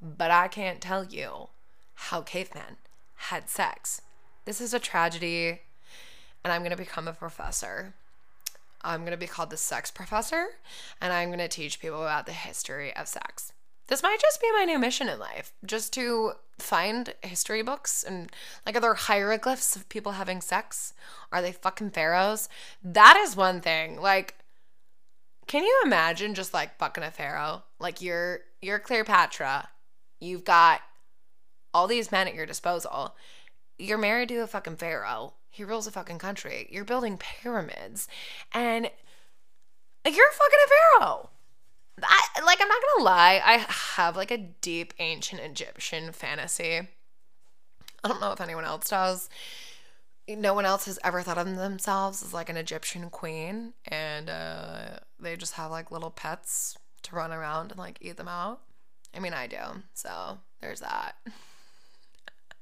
but 0.00 0.30
I 0.30 0.48
can't 0.48 0.80
tell 0.80 1.04
you 1.04 1.48
how 1.94 2.22
cavemen 2.22 2.78
had 3.16 3.50
sex. 3.50 4.00
This 4.46 4.60
is 4.60 4.72
a 4.72 4.78
tragedy, 4.78 5.60
and 6.46 6.52
I'm 6.52 6.62
gonna 6.62 6.76
become 6.76 7.08
a 7.08 7.12
professor. 7.12 7.92
I'm 8.82 9.02
gonna 9.02 9.16
be 9.16 9.26
called 9.26 9.50
the 9.50 9.56
sex 9.56 9.90
professor, 9.90 10.46
and 11.00 11.12
I'm 11.12 11.30
gonna 11.30 11.48
teach 11.48 11.80
people 11.80 12.00
about 12.02 12.24
the 12.24 12.32
history 12.32 12.94
of 12.94 13.08
sex. 13.08 13.52
This 13.88 14.00
might 14.00 14.20
just 14.20 14.40
be 14.40 14.52
my 14.52 14.64
new 14.64 14.78
mission 14.78 15.08
in 15.08 15.18
life, 15.18 15.52
just 15.64 15.92
to 15.94 16.34
find 16.60 17.14
history 17.20 17.62
books 17.62 18.04
and 18.04 18.30
like 18.64 18.76
are 18.76 18.80
there 18.80 18.94
hieroglyphs 18.94 19.74
of 19.74 19.88
people 19.88 20.12
having 20.12 20.40
sex? 20.40 20.94
Are 21.32 21.42
they 21.42 21.50
fucking 21.50 21.90
pharaohs? 21.90 22.48
That 22.80 23.16
is 23.16 23.34
one 23.34 23.60
thing. 23.60 24.00
Like 24.00 24.36
can 25.48 25.64
you 25.64 25.82
imagine 25.84 26.34
just 26.34 26.54
like 26.54 26.78
fucking 26.78 27.02
a 27.02 27.10
pharaoh? 27.10 27.64
Like 27.80 28.00
you're 28.00 28.42
you're 28.62 28.78
Cleopatra. 28.78 29.68
You've 30.20 30.44
got 30.44 30.80
all 31.74 31.88
these 31.88 32.12
men 32.12 32.28
at 32.28 32.34
your 32.34 32.46
disposal. 32.46 33.16
You're 33.78 33.98
married 33.98 34.28
to 34.28 34.36
a 34.36 34.46
fucking 34.46 34.76
pharaoh. 34.76 35.34
He 35.56 35.64
rules 35.64 35.86
a 35.86 35.90
fucking 35.90 36.18
country. 36.18 36.68
You're 36.70 36.84
building 36.84 37.16
pyramids 37.16 38.08
and 38.52 38.90
you're 40.04 40.28
a 40.28 40.34
fucking 40.34 40.58
a 40.66 41.00
pharaoh. 41.00 41.30
I 42.02 42.42
like 42.44 42.60
I'm 42.60 42.68
not 42.68 42.82
gonna 42.94 43.04
lie, 43.04 43.40
I 43.42 43.64
have 43.96 44.16
like 44.16 44.30
a 44.30 44.36
deep 44.36 44.92
ancient 44.98 45.40
Egyptian 45.40 46.12
fantasy. 46.12 46.80
I 48.04 48.08
don't 48.08 48.20
know 48.20 48.32
if 48.32 48.40
anyone 48.42 48.66
else 48.66 48.90
does. 48.90 49.30
No 50.28 50.52
one 50.52 50.66
else 50.66 50.84
has 50.84 50.98
ever 51.02 51.22
thought 51.22 51.38
of 51.38 51.56
themselves 51.56 52.22
as 52.22 52.34
like 52.34 52.50
an 52.50 52.58
Egyptian 52.58 53.08
queen, 53.08 53.72
and 53.86 54.28
uh, 54.28 54.98
they 55.18 55.36
just 55.36 55.54
have 55.54 55.70
like 55.70 55.90
little 55.90 56.10
pets 56.10 56.76
to 57.04 57.16
run 57.16 57.32
around 57.32 57.70
and 57.70 57.78
like 57.78 57.96
eat 58.02 58.18
them 58.18 58.28
out. 58.28 58.60
I 59.14 59.20
mean, 59.20 59.32
I 59.32 59.46
do, 59.46 59.56
so 59.94 60.36
there's 60.60 60.80
that. 60.80 61.14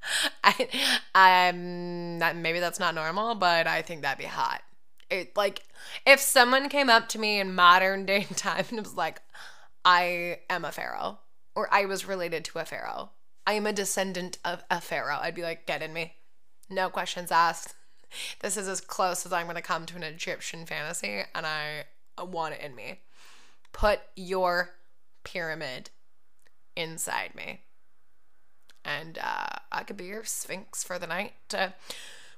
I, 0.44 0.68
I'm 1.14 2.18
not, 2.18 2.36
maybe 2.36 2.60
that's 2.60 2.80
not 2.80 2.94
normal, 2.94 3.34
but 3.34 3.66
I 3.66 3.82
think 3.82 4.02
that'd 4.02 4.18
be 4.18 4.24
hot 4.24 4.62
it 5.10 5.36
like 5.36 5.62
if 6.06 6.20
someone 6.20 6.68
came 6.68 6.90
up 6.90 7.08
to 7.10 7.18
me 7.18 7.40
in 7.40 7.54
modern 7.54 8.06
day 8.06 8.24
time 8.36 8.64
and 8.70 8.80
was 8.80 8.94
like, 8.94 9.20
I 9.84 10.38
am 10.48 10.64
a 10.64 10.72
pharaoh. 10.72 11.18
or 11.54 11.68
I 11.72 11.84
was 11.84 12.06
related 12.06 12.44
to 12.46 12.58
a 12.58 12.64
pharaoh. 12.64 13.10
I 13.46 13.52
am 13.54 13.66
a 13.66 13.72
descendant 13.72 14.38
of 14.44 14.64
a 14.70 14.80
pharaoh. 14.80 15.18
I'd 15.20 15.34
be 15.34 15.42
like, 15.42 15.66
get 15.66 15.82
in 15.82 15.92
me. 15.92 16.14
No 16.70 16.88
questions 16.88 17.30
asked. 17.30 17.74
This 18.40 18.56
is 18.56 18.68
as 18.68 18.80
close 18.80 19.26
as 19.26 19.32
I'm 19.32 19.46
going 19.46 19.56
to 19.56 19.62
come 19.62 19.86
to 19.86 19.96
an 19.96 20.02
Egyptian 20.02 20.64
fantasy, 20.66 21.22
and 21.34 21.44
I 21.44 21.84
want 22.18 22.54
it 22.54 22.62
in 22.62 22.74
me. 22.74 23.00
Put 23.72 24.00
your 24.16 24.70
pyramid 25.24 25.90
inside 26.74 27.34
me. 27.34 27.60
And 28.84 29.18
uh, 29.18 29.56
I 29.72 29.82
could 29.82 29.96
be 29.96 30.04
your 30.06 30.24
sphinx 30.24 30.84
for 30.84 30.98
the 30.98 31.06
night. 31.06 31.32
Uh, 31.52 31.68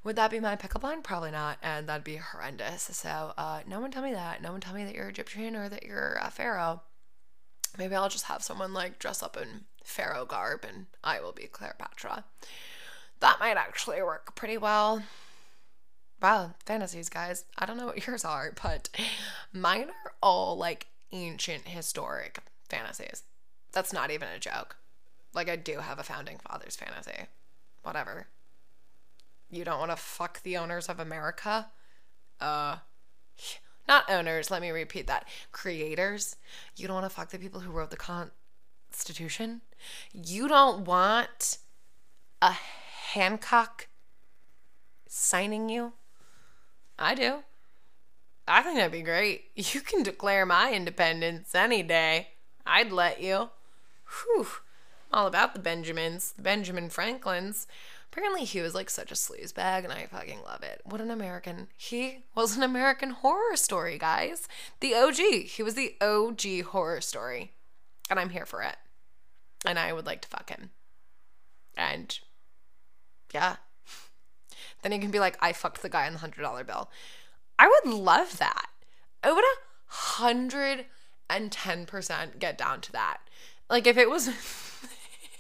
would 0.05 0.17
that 0.17 0.31
be 0.31 0.39
my 0.39 0.55
pickup 0.55 0.85
line? 0.85 1.03
Probably 1.03 1.33
not. 1.33 1.59
And 1.63 1.89
that'd 1.89 2.05
be 2.05 2.17
horrendous. 2.17 2.83
So 2.93 3.33
uh, 3.37 3.61
no 3.67 3.81
one 3.81 3.91
tell 3.91 4.05
me 4.05 4.13
that. 4.13 4.41
No 4.41 4.53
one 4.53 4.61
tell 4.61 4.75
me 4.75 4.85
that 4.85 4.95
you're 4.95 5.09
Egyptian 5.09 5.57
or 5.57 5.69
that 5.69 5.83
you're 5.83 6.19
a 6.23 6.31
pharaoh. 6.31 6.83
Maybe 7.77 7.95
I'll 7.95 8.09
just 8.09 8.27
have 8.27 8.43
someone 8.43 8.73
like 8.73 8.99
dress 9.01 9.23
up 9.23 9.37
in 9.37 9.65
pharaoh 9.85 10.25
garb 10.25 10.65
and 10.65 10.87
I 11.03 11.21
will 11.21 11.33
be 11.33 11.47
Cleopatra. 11.47 12.25
That 13.21 13.41
might 13.41 13.57
actually 13.57 14.03
work 14.03 14.37
pretty 14.37 14.59
well. 14.59 15.03
Wow, 16.23 16.55
fantasies, 16.65 17.09
guys. 17.09 17.45
I 17.59 17.67
don't 17.67 17.77
know 17.77 17.87
what 17.87 18.07
yours 18.07 18.25
are, 18.25 18.53
but 18.63 18.89
mine 19.53 19.89
are 20.05 20.13
all 20.23 20.57
like 20.57 20.87
ancient 21.13 21.69
historic 21.69 22.39
fantasies. 22.69 23.25
That's 23.73 23.93
not 23.93 24.11
even 24.11 24.29
a 24.29 24.39
joke. 24.39 24.77
Like, 25.37 25.51
I 25.51 25.57
do 25.57 25.79
have 25.81 25.99
a 25.99 26.03
founding 26.03 26.39
fathers 26.39 26.77
fantasy. 26.77 27.27
Whatever. 27.83 28.27
You 29.51 29.65
don't 29.65 29.79
want 29.79 29.93
to 29.93 29.97
fuck 29.97 30.43
the 30.43 30.57
owners 30.57 30.89
of 30.89 30.99
America? 30.99 31.69
Uh, 32.41 32.77
not 33.87 34.11
owners, 34.11 34.51
let 34.51 34.63
me 34.63 34.71
repeat 34.71 35.07
that. 35.07 35.29
Creators. 35.53 36.37
You 36.75 36.89
don't 36.89 36.97
want 36.97 37.07
to 37.07 37.15
fuck 37.15 37.31
the 37.31 37.39
people 37.39 37.61
who 37.61 37.71
wrote 37.71 37.91
the 37.91 38.31
Constitution? 38.91 39.61
You 40.13 40.49
don't 40.49 40.87
want 40.87 41.59
a 42.41 42.53
Hancock 43.13 43.89
signing 45.07 45.69
you? 45.69 45.93
I 46.99 47.15
do. 47.15 47.45
I 48.49 48.63
think 48.63 48.77
that'd 48.77 48.91
be 48.91 49.03
great. 49.03 49.51
You 49.55 49.83
can 49.83 50.03
declare 50.03 50.47
my 50.47 50.73
independence 50.73 51.55
any 51.55 51.83
day. 51.83 52.29
I'd 52.65 52.91
let 52.91 53.23
you. 53.23 53.51
Whew. 54.07 54.47
All 55.13 55.27
about 55.27 55.55
the 55.55 55.61
Benjamins, 55.61 56.33
the 56.33 56.43
Benjamin 56.43 56.91
Franklins. 56.91 57.67
Apparently, 58.13 58.45
he 58.45 58.61
was 58.61 58.75
like 58.75 58.89
such 58.89 59.11
a 59.11 59.15
sleazebag, 59.15 59.85
and 59.85 59.93
I 59.93 60.07
fucking 60.07 60.43
love 60.43 60.63
it. 60.63 60.81
What 60.85 61.01
an 61.01 61.11
American. 61.11 61.69
He 61.77 62.25
was 62.35 62.57
an 62.57 62.63
American 62.63 63.11
horror 63.11 63.57
story, 63.57 63.99
guys. 63.99 64.49
The 64.81 64.95
OG. 64.95 65.47
He 65.47 65.63
was 65.63 65.75
the 65.75 65.95
OG 66.01 66.63
horror 66.71 67.01
story. 67.01 67.53
And 68.09 68.19
I'm 68.19 68.31
here 68.31 68.47
for 68.47 68.63
it. 68.63 68.77
And 69.65 69.79
I 69.79 69.93
would 69.93 70.07
like 70.07 70.23
to 70.23 70.29
fuck 70.29 70.51
him. 70.51 70.71
And 71.77 72.19
yeah. 73.35 73.57
Then 74.83 74.93
he 74.93 74.99
can 74.99 75.11
be 75.11 75.19
like, 75.19 75.37
I 75.41 75.53
fucked 75.53 75.83
the 75.83 75.89
guy 75.89 76.07
on 76.07 76.13
the 76.13 76.21
$100 76.21 76.67
bill. 76.67 76.91
I 77.59 77.69
would 77.69 77.93
love 77.93 78.39
that. 78.39 78.69
I 79.23 79.33
would 79.33 79.45
a 79.45 79.55
110% 79.91 82.39
get 82.39 82.59
down 82.59 82.81
to 82.83 82.93
that. 82.93 83.19
Like, 83.69 83.87
if 83.87 83.97
it 83.97 84.09
was. 84.09 84.29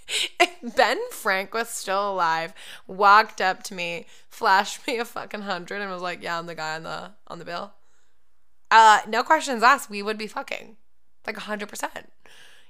Ben 0.76 0.98
Frank 1.10 1.54
was 1.54 1.68
still 1.68 2.12
alive, 2.12 2.54
walked 2.86 3.40
up 3.40 3.62
to 3.64 3.74
me, 3.74 4.06
flashed 4.28 4.86
me 4.86 4.98
a 4.98 5.04
fucking 5.04 5.42
hundred, 5.42 5.80
and 5.80 5.90
was 5.90 6.02
like, 6.02 6.22
"Yeah, 6.22 6.38
I'm 6.38 6.46
the 6.46 6.54
guy 6.54 6.76
on 6.76 6.82
the 6.84 7.12
on 7.28 7.38
the 7.38 7.44
bill," 7.44 7.74
uh, 8.70 9.00
no 9.08 9.22
questions 9.22 9.62
asked, 9.62 9.90
we 9.90 10.02
would 10.02 10.18
be 10.18 10.26
fucking 10.26 10.76
like 11.26 11.36
hundred 11.36 11.68
percent. 11.68 12.12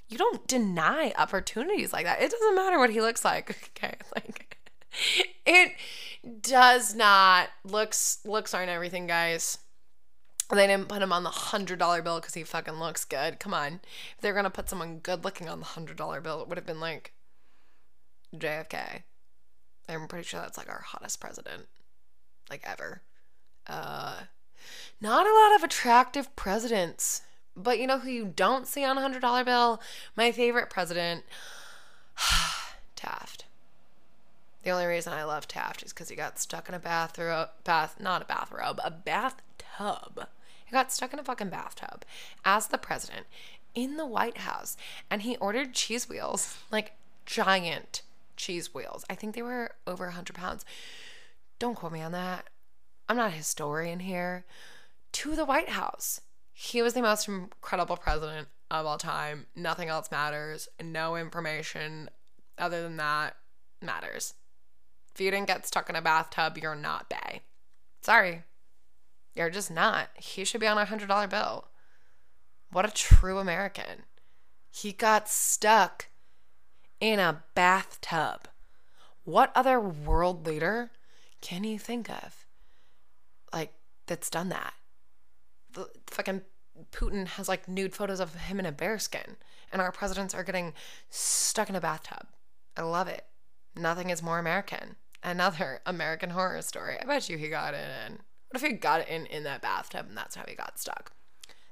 You 0.08 0.18
don't 0.18 0.46
deny 0.46 1.12
opportunities 1.18 1.92
like 1.92 2.04
that. 2.04 2.22
It 2.22 2.30
doesn't 2.30 2.54
matter 2.54 2.78
what 2.78 2.90
he 2.90 3.00
looks 3.00 3.24
like. 3.24 3.70
Okay, 3.76 3.96
like 4.14 4.56
it 5.46 5.72
does 6.40 6.94
not 6.94 7.48
looks 7.64 8.18
looks 8.24 8.54
aren't 8.54 8.70
everything, 8.70 9.06
guys. 9.06 9.58
They 10.50 10.66
didn't 10.66 10.88
put 10.88 11.02
him 11.02 11.12
on 11.12 11.24
the 11.24 11.30
hundred 11.30 11.78
dollar 11.78 12.02
bill 12.02 12.20
because 12.20 12.34
he 12.34 12.42
fucking 12.44 12.74
looks 12.74 13.04
good. 13.04 13.38
Come 13.38 13.52
on, 13.52 13.80
if 14.14 14.22
they're 14.22 14.32
gonna 14.32 14.50
put 14.50 14.68
someone 14.70 14.98
good 15.00 15.24
looking 15.24 15.48
on 15.48 15.60
the 15.60 15.66
hundred 15.66 15.96
dollar 15.96 16.20
bill, 16.20 16.40
it 16.40 16.48
would 16.48 16.56
have 16.56 16.66
been 16.66 16.80
like 16.80 17.12
JFK. 18.38 19.02
I'm 19.88 20.08
pretty 20.08 20.24
sure 20.26 20.40
that's 20.40 20.58
like 20.58 20.68
our 20.68 20.84
hottest 20.86 21.20
president, 21.20 21.66
like 22.50 22.62
ever. 22.64 23.02
Uh, 23.66 24.20
not 25.00 25.26
a 25.26 25.34
lot 25.34 25.56
of 25.56 25.62
attractive 25.62 26.34
presidents, 26.36 27.22
but 27.56 27.78
you 27.78 27.86
know 27.86 27.98
who 27.98 28.10
you 28.10 28.32
don't 28.34 28.66
see 28.66 28.84
on 28.84 28.98
a 28.98 29.00
hundred 29.00 29.22
dollar 29.22 29.44
bill? 29.44 29.80
My 30.16 30.32
favorite 30.32 30.70
president, 30.70 31.24
Taft. 32.96 33.44
The 34.62 34.70
only 34.70 34.86
reason 34.86 35.12
I 35.12 35.22
love 35.22 35.46
Taft 35.46 35.84
is 35.84 35.92
because 35.92 36.08
he 36.08 36.16
got 36.16 36.40
stuck 36.40 36.68
in 36.68 36.74
a 36.74 36.80
bathrobe, 36.80 37.50
bath, 37.62 38.00
not 38.00 38.22
a 38.22 38.24
bathrobe, 38.24 38.80
a 38.82 38.90
bathtub. 38.90 40.26
He 40.64 40.72
got 40.72 40.92
stuck 40.92 41.12
in 41.12 41.20
a 41.20 41.24
fucking 41.24 41.50
bathtub 41.50 42.04
as 42.44 42.66
the 42.66 42.78
president 42.78 43.26
in 43.76 43.96
the 43.96 44.06
White 44.06 44.38
House, 44.38 44.76
and 45.08 45.22
he 45.22 45.36
ordered 45.36 45.74
cheese 45.74 46.08
wheels, 46.08 46.58
like 46.72 46.96
giant 47.26 48.02
cheese 48.36 48.74
wheels. 48.74 49.04
I 49.08 49.14
think 49.14 49.34
they 49.34 49.42
were 49.42 49.72
over 49.86 50.04
100 50.06 50.34
pounds. 50.34 50.64
Don't 51.58 51.74
quote 51.74 51.92
me 51.92 52.02
on 52.02 52.12
that. 52.12 52.48
I'm 53.08 53.16
not 53.16 53.28
a 53.32 53.36
historian 53.36 54.00
here. 54.00 54.44
To 55.12 55.36
the 55.36 55.44
White 55.44 55.70
House. 55.70 56.20
He 56.52 56.82
was 56.82 56.94
the 56.94 57.02
most 57.02 57.28
incredible 57.28 57.96
president 57.96 58.48
of 58.70 58.86
all 58.86 58.98
time. 58.98 59.46
Nothing 59.54 59.88
else 59.88 60.10
matters. 60.10 60.68
No 60.82 61.16
information 61.16 62.10
other 62.58 62.82
than 62.82 62.96
that 62.96 63.36
matters. 63.82 64.34
If 65.14 65.20
you 65.20 65.30
didn't 65.30 65.48
get 65.48 65.66
stuck 65.66 65.88
in 65.88 65.96
a 65.96 66.02
bathtub, 66.02 66.58
you're 66.58 66.74
not 66.74 67.08
Bay. 67.08 67.42
Sorry. 68.02 68.44
You're 69.34 69.50
just 69.50 69.70
not. 69.70 70.08
He 70.14 70.44
should 70.44 70.60
be 70.60 70.66
on 70.66 70.78
a 70.78 70.86
$100 70.86 71.30
bill. 71.30 71.68
What 72.70 72.86
a 72.86 72.92
true 72.92 73.38
American. 73.38 74.04
He 74.70 74.92
got 74.92 75.28
stuck 75.28 76.08
in 77.00 77.18
a 77.18 77.42
bathtub. 77.54 78.48
What 79.24 79.52
other 79.54 79.80
world 79.80 80.46
leader 80.46 80.90
can 81.40 81.64
you 81.64 81.78
think 81.78 82.08
of? 82.08 82.46
Like, 83.52 83.72
that's 84.06 84.30
done 84.30 84.48
that? 84.50 84.74
The 85.72 85.88
fucking 86.06 86.42
Putin 86.92 87.26
has 87.26 87.48
like 87.48 87.68
nude 87.68 87.94
photos 87.94 88.20
of 88.20 88.34
him 88.34 88.60
in 88.60 88.66
a 88.66 88.72
bearskin, 88.72 89.36
and 89.72 89.82
our 89.82 89.92
presidents 89.92 90.34
are 90.34 90.44
getting 90.44 90.74
stuck 91.10 91.68
in 91.68 91.76
a 91.76 91.80
bathtub. 91.80 92.26
I 92.76 92.82
love 92.82 93.08
it. 93.08 93.24
Nothing 93.74 94.10
is 94.10 94.22
more 94.22 94.38
American 94.38 94.96
another 95.26 95.80
American 95.84 96.30
horror 96.30 96.62
story. 96.62 96.96
I 97.00 97.04
bet 97.04 97.28
you 97.28 97.36
he 97.36 97.48
got 97.48 97.74
in. 97.74 98.20
What 98.48 98.62
if 98.62 98.62
he 98.62 98.72
got 98.72 99.06
in 99.08 99.26
in 99.26 99.42
that 99.42 99.60
bathtub 99.60 100.06
and 100.08 100.16
that's 100.16 100.36
how 100.36 100.44
he 100.46 100.54
got 100.54 100.78
stuck? 100.78 101.12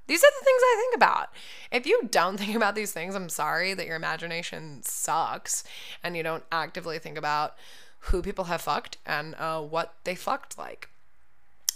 These 0.06 0.22
are 0.22 0.32
the 0.38 0.44
things 0.44 0.62
I 0.62 0.76
think 0.78 0.96
about. 0.96 1.28
If 1.72 1.86
you 1.86 2.08
don't 2.10 2.36
think 2.40 2.54
about 2.54 2.74
these 2.74 2.92
things, 2.92 3.14
I'm 3.14 3.28
sorry 3.28 3.74
that 3.74 3.86
your 3.86 3.96
imagination 3.96 4.82
sucks 4.82 5.64
and 6.02 6.16
you 6.16 6.22
don't 6.22 6.44
actively 6.52 6.98
think 6.98 7.16
about 7.16 7.54
who 8.00 8.22
people 8.22 8.44
have 8.44 8.60
fucked 8.60 8.98
and 9.06 9.34
uh, 9.36 9.60
what 9.60 9.94
they 10.04 10.14
fucked 10.14 10.58
like. 10.58 10.88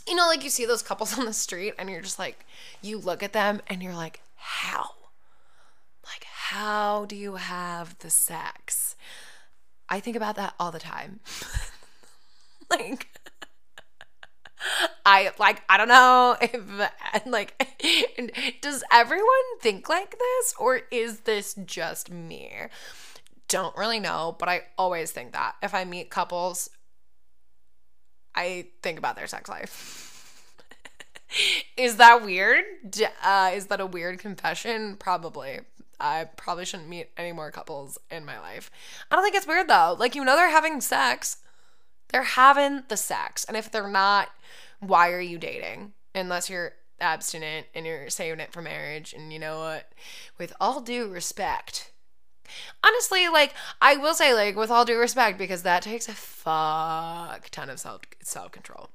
You 0.07 0.15
know, 0.15 0.27
like 0.27 0.45
you 0.45 0.51
see 0.51 0.67
those 0.67 0.83
couples 0.83 1.19
on 1.19 1.25
the 1.25 1.33
street 1.33 1.75
and 1.79 1.89
you're 1.89 2.03
just 2.03 2.19
like, 2.19 2.45
you 2.83 2.99
look 2.99 3.23
at 3.23 3.33
them 3.33 3.61
and 3.67 3.83
you're 3.83 3.95
like, 3.95 4.21
how? 4.37 4.91
Like, 6.05 6.25
how 6.25 7.05
do 7.07 7.17
you 7.17 7.37
have 7.37 7.99
the 7.99 8.11
sex? 8.11 8.97
I 9.89 10.01
think 10.01 10.17
about 10.17 10.37
that 10.37 10.55
all 10.61 10.71
the 10.71 10.79
time. 10.79 11.21
like 12.71 13.09
I 15.05 15.33
like 15.39 15.63
I 15.69 15.77
don't 15.77 15.89
know 15.89 16.37
if 16.41 17.27
like 17.27 17.55
does 18.61 18.85
everyone 18.93 19.59
think 19.61 19.89
like 19.89 20.19
this 20.19 20.55
or 20.59 20.81
is 20.91 21.21
this 21.21 21.55
just 21.65 22.11
me? 22.11 22.53
Don't 23.49 23.77
really 23.77 24.01
know, 24.01 24.37
but 24.39 24.49
I 24.49 24.63
always 24.77 25.11
think 25.11 25.33
that. 25.33 25.55
If 25.63 25.75
I 25.75 25.85
meet 25.85 26.11
couples, 26.11 26.69
I 28.35 28.67
think 28.83 28.99
about 28.99 29.17
their 29.17 29.27
sex 29.27 29.49
life. 29.49 30.53
is 31.77 31.97
that 31.97 32.23
weird? 32.23 32.65
Uh, 33.23 33.51
is 33.55 33.67
that 33.67 33.81
a 33.81 33.87
weird 33.87 34.19
confession? 34.19 34.97
Probably. 34.97 35.61
I 36.01 36.29
probably 36.37 36.65
shouldn't 36.65 36.89
meet 36.89 37.11
any 37.17 37.33
more 37.33 37.51
couples 37.51 37.99
in 38.11 38.25
my 38.25 38.39
life. 38.39 38.71
I 39.11 39.17
don't 39.17 39.25
think 39.25 39.35
it's 39.35 39.47
weird 39.47 39.69
though. 39.69 39.97
Like, 39.99 40.15
you 40.15 40.25
know, 40.25 40.37
they're 40.37 40.51
having 40.51 40.81
sex. 40.81 41.39
They're 42.09 42.23
having 42.23 42.85
the 42.89 42.97
sex. 42.97 43.45
And 43.45 43.57
if 43.57 43.71
they're 43.71 43.89
not, 43.89 44.29
why 44.81 45.11
are 45.13 45.21
you 45.21 45.39
dating? 45.39 45.93
Unless 46.15 46.49
you're 46.51 46.73
abstinent 47.01 47.67
and 47.75 47.87
you're 47.87 48.11
saving 48.11 48.41
it 48.41 48.53
for 48.53 48.63
marriage. 48.63 49.13
And 49.13 49.33
you 49.33 49.39
know 49.39 49.59
what? 49.59 49.93
With 50.39 50.53
all 50.61 50.81
due 50.81 51.09
respect, 51.09 51.93
honestly, 52.83 53.29
like, 53.29 53.55
I 53.81 53.97
will 53.97 54.15
say, 54.15 54.35
like, 54.35 54.57
with 54.57 54.71
all 54.71 54.85
due 54.85 54.99
respect, 54.99 55.39
because 55.39 55.63
that 55.63 55.83
takes 55.83 56.09
a 56.09 56.13
fuck 56.13 57.49
ton 57.51 57.71
of 57.71 57.79
self 57.79 58.03
self 58.23 58.53
control. 58.53 58.91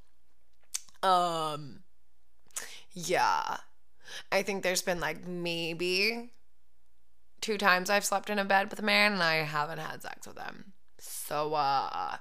Um, 1.01 1.83
yeah. 2.93 3.57
I 4.31 4.43
think 4.43 4.63
there's 4.63 4.81
been 4.81 4.99
like 4.99 5.27
maybe 5.27 6.31
two 7.41 7.57
times 7.57 7.89
I've 7.89 8.05
slept 8.05 8.29
in 8.29 8.39
a 8.39 8.45
bed 8.45 8.69
with 8.69 8.79
a 8.79 8.83
man 8.83 9.13
and 9.13 9.23
I 9.23 9.35
haven't 9.37 9.79
had 9.79 10.01
sex 10.01 10.27
with 10.27 10.37
him. 10.37 10.73
So, 10.99 11.53
uh, 11.55 12.17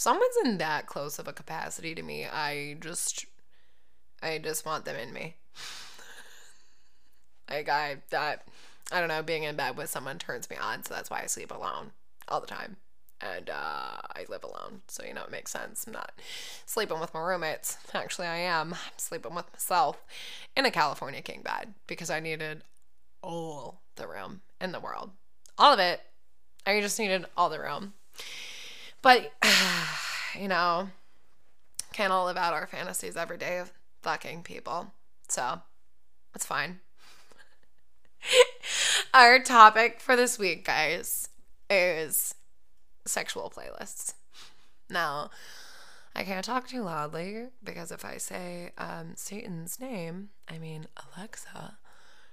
someone's 0.00 0.36
in 0.44 0.58
that 0.58 0.86
close 0.86 1.18
of 1.18 1.28
a 1.28 1.32
capacity 1.32 1.94
to 1.94 2.02
me, 2.02 2.26
I 2.26 2.76
just, 2.80 3.26
I 4.22 4.38
just 4.38 4.64
want 4.64 4.84
them 4.84 4.96
in 4.96 5.12
me. 5.12 5.36
like, 7.50 7.68
I, 7.68 7.98
that, 8.10 8.46
I 8.92 9.00
don't 9.00 9.08
know, 9.08 9.22
being 9.22 9.42
in 9.44 9.56
bed 9.56 9.76
with 9.76 9.90
someone 9.90 10.18
turns 10.18 10.48
me 10.50 10.56
on, 10.56 10.84
so 10.84 10.94
that's 10.94 11.10
why 11.10 11.22
I 11.22 11.26
sleep 11.26 11.50
alone 11.50 11.92
all 12.28 12.40
the 12.40 12.46
time. 12.46 12.76
And 13.20 13.50
uh, 13.50 13.98
I 14.14 14.26
live 14.28 14.44
alone, 14.44 14.82
so 14.86 15.04
you 15.04 15.12
know 15.12 15.24
it 15.24 15.30
makes 15.32 15.50
sense. 15.50 15.84
I'm 15.86 15.92
not 15.92 16.12
sleeping 16.66 17.00
with 17.00 17.12
my 17.12 17.20
roommates. 17.20 17.76
Actually, 17.92 18.28
I 18.28 18.36
am. 18.36 18.74
I'm 18.74 18.92
sleeping 18.96 19.34
with 19.34 19.52
myself 19.52 20.04
in 20.56 20.64
a 20.64 20.70
California 20.70 21.20
king 21.20 21.42
bed 21.42 21.74
because 21.88 22.10
I 22.10 22.20
needed 22.20 22.62
all 23.20 23.80
the 23.96 24.06
room 24.06 24.42
in 24.60 24.70
the 24.70 24.78
world. 24.78 25.10
All 25.58 25.72
of 25.72 25.80
it. 25.80 26.00
I 26.64 26.80
just 26.80 26.98
needed 26.98 27.26
all 27.36 27.48
the 27.48 27.58
room. 27.58 27.94
But, 29.02 29.32
you 30.38 30.48
know, 30.48 30.88
can't 31.92 32.12
all 32.12 32.26
live 32.26 32.36
out 32.36 32.54
our 32.54 32.66
fantasies 32.66 33.16
every 33.16 33.38
day 33.38 33.58
of 33.58 33.72
fucking 34.02 34.42
people. 34.42 34.92
So, 35.28 35.60
it's 36.34 36.46
fine. 36.46 36.80
our 39.14 39.38
topic 39.38 40.00
for 40.00 40.16
this 40.16 40.38
week, 40.38 40.64
guys, 40.64 41.28
is 41.70 42.34
sexual 43.06 43.52
playlists. 43.54 44.14
Now, 44.90 45.30
I 46.14 46.24
can't 46.24 46.44
talk 46.44 46.66
too 46.66 46.82
loudly 46.82 47.46
because 47.62 47.92
if 47.92 48.04
I 48.04 48.16
say 48.16 48.72
um, 48.78 49.12
Satan's 49.14 49.78
name, 49.78 50.30
I 50.48 50.58
mean 50.58 50.88
Alexa, 51.16 51.78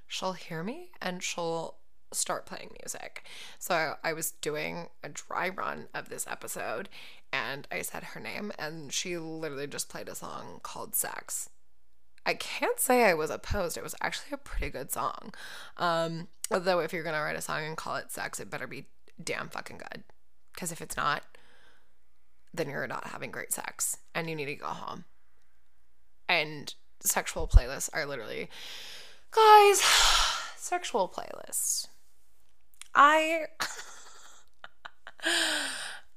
she'll 0.08 0.34
hear 0.34 0.64
me 0.64 0.90
and 1.02 1.22
she'll 1.22 1.76
start 2.16 2.46
playing 2.46 2.72
music. 2.82 3.24
So 3.60 3.96
I 4.04 4.14
was 4.14 4.32
doing 4.32 4.88
a 5.04 5.10
dry 5.10 5.50
run 5.50 5.88
of 5.94 6.10
this 6.10 6.26
episode 6.28 6.90
and 7.32 7.68
I 7.72 7.82
said 7.82 8.04
her 8.04 8.20
name 8.20 8.52
and 8.58 8.92
she 8.92 9.18
literally 9.18 9.68
just 9.68 9.90
played 9.90 10.10
a 10.10 10.16
song 10.16 10.60
called 10.64 10.96
Sex. 10.96 11.50
I 12.26 12.34
can't 12.34 12.80
say 12.80 13.04
I 13.04 13.14
was 13.14 13.30
opposed. 13.30 13.78
It 13.78 13.84
was 13.84 13.96
actually 14.02 14.34
a 14.34 14.38
pretty 14.38 14.72
good 14.72 14.92
song. 14.92 15.34
Um, 15.78 16.28
although 16.50 16.80
if 16.80 16.92
you're 16.92 17.04
gonna 17.04 17.22
write 17.22 17.36
a 17.36 17.42
song 17.42 17.64
and 17.64 17.78
call 17.78 17.98
it 17.98 18.12
sex, 18.12 18.40
it 18.40 18.50
better 18.50 18.68
be 18.68 18.88
damn 19.24 19.50
fucking 19.50 19.78
good. 19.78 20.04
Because 20.54 20.72
if 20.72 20.82
it's 20.82 20.98
not, 20.98 21.24
then 22.54 22.70
you're 22.70 22.88
not 22.88 23.08
having 23.08 23.32
great 23.32 23.54
sex 23.54 23.98
and 24.14 24.30
you 24.30 24.36
need 24.36 24.46
to 24.46 24.56
go 24.56 24.68
home. 24.68 25.06
And 26.28 26.74
sexual 27.02 27.48
playlists 27.48 27.90
are 27.94 28.06
literally, 28.06 28.50
guys, 29.32 29.82
sexual 30.58 31.08
playlists. 31.08 31.88
I. 32.96 33.48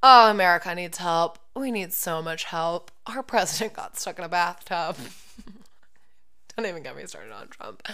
oh, 0.02 0.30
America 0.30 0.75
needs 0.75 0.99
help. 0.99 1.38
We 1.54 1.70
need 1.70 1.92
so 1.92 2.23
much 2.23 2.44
help. 2.44 2.90
Our 3.06 3.23
president 3.23 3.75
got 3.75 3.99
stuck 3.99 4.18
in 4.18 4.25
a 4.25 4.28
bathtub. 4.28 4.97
Don't 6.56 6.66
even 6.66 6.82
get 6.82 6.97
me 6.97 7.06
started 7.06 7.32
on 7.32 7.49
Trump. 7.49 7.87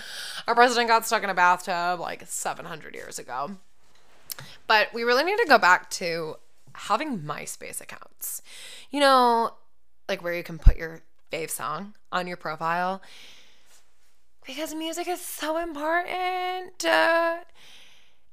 Our 0.46 0.54
president 0.54 0.88
got 0.88 1.06
stuck 1.06 1.22
in 1.22 1.30
a 1.30 1.34
bathtub 1.34 2.00
like 2.00 2.24
700 2.26 2.94
years 2.94 3.18
ago. 3.18 3.56
But 4.66 4.92
we 4.92 5.02
really 5.02 5.24
need 5.24 5.38
to 5.38 5.46
go 5.46 5.58
back 5.58 5.90
to 5.90 6.36
having 6.74 7.20
MySpace 7.20 7.80
accounts. 7.80 8.42
You 8.90 9.00
know, 9.00 9.54
like 10.08 10.22
where 10.22 10.34
you 10.34 10.42
can 10.42 10.58
put 10.58 10.76
your 10.76 11.02
fave 11.32 11.50
song 11.50 11.94
on 12.12 12.26
your 12.26 12.36
profile. 12.36 13.02
Because 14.46 14.74
music 14.74 15.08
is 15.08 15.20
so 15.20 15.58
important. 15.58 16.84
Uh, 16.84 17.38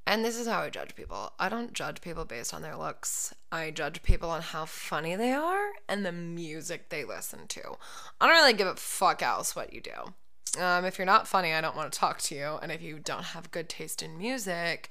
and 0.06 0.24
this 0.24 0.36
is 0.36 0.46
how 0.46 0.60
I 0.60 0.70
judge 0.70 0.96
people. 0.96 1.32
I 1.38 1.48
don't 1.48 1.72
judge 1.72 2.00
people 2.00 2.24
based 2.24 2.52
on 2.52 2.62
their 2.62 2.76
looks. 2.76 3.32
I 3.52 3.70
judge 3.70 4.02
people 4.02 4.30
on 4.30 4.42
how 4.42 4.64
funny 4.64 5.14
they 5.14 5.32
are 5.32 5.70
and 5.88 6.04
the 6.04 6.12
music 6.12 6.88
they 6.88 7.04
listen 7.04 7.46
to. 7.48 7.76
I 8.20 8.26
don't 8.26 8.36
really 8.36 8.52
give 8.52 8.66
a 8.66 8.74
fuck 8.74 9.22
else 9.22 9.54
what 9.54 9.72
you 9.72 9.80
do. 9.80 10.60
Um, 10.60 10.84
if 10.84 10.98
you're 10.98 11.06
not 11.06 11.28
funny, 11.28 11.54
I 11.54 11.60
don't 11.60 11.76
want 11.76 11.92
to 11.92 11.98
talk 11.98 12.20
to 12.22 12.34
you. 12.34 12.58
And 12.60 12.72
if 12.72 12.82
you 12.82 12.98
don't 12.98 13.24
have 13.26 13.52
good 13.52 13.68
taste 13.68 14.02
in 14.02 14.18
music, 14.18 14.90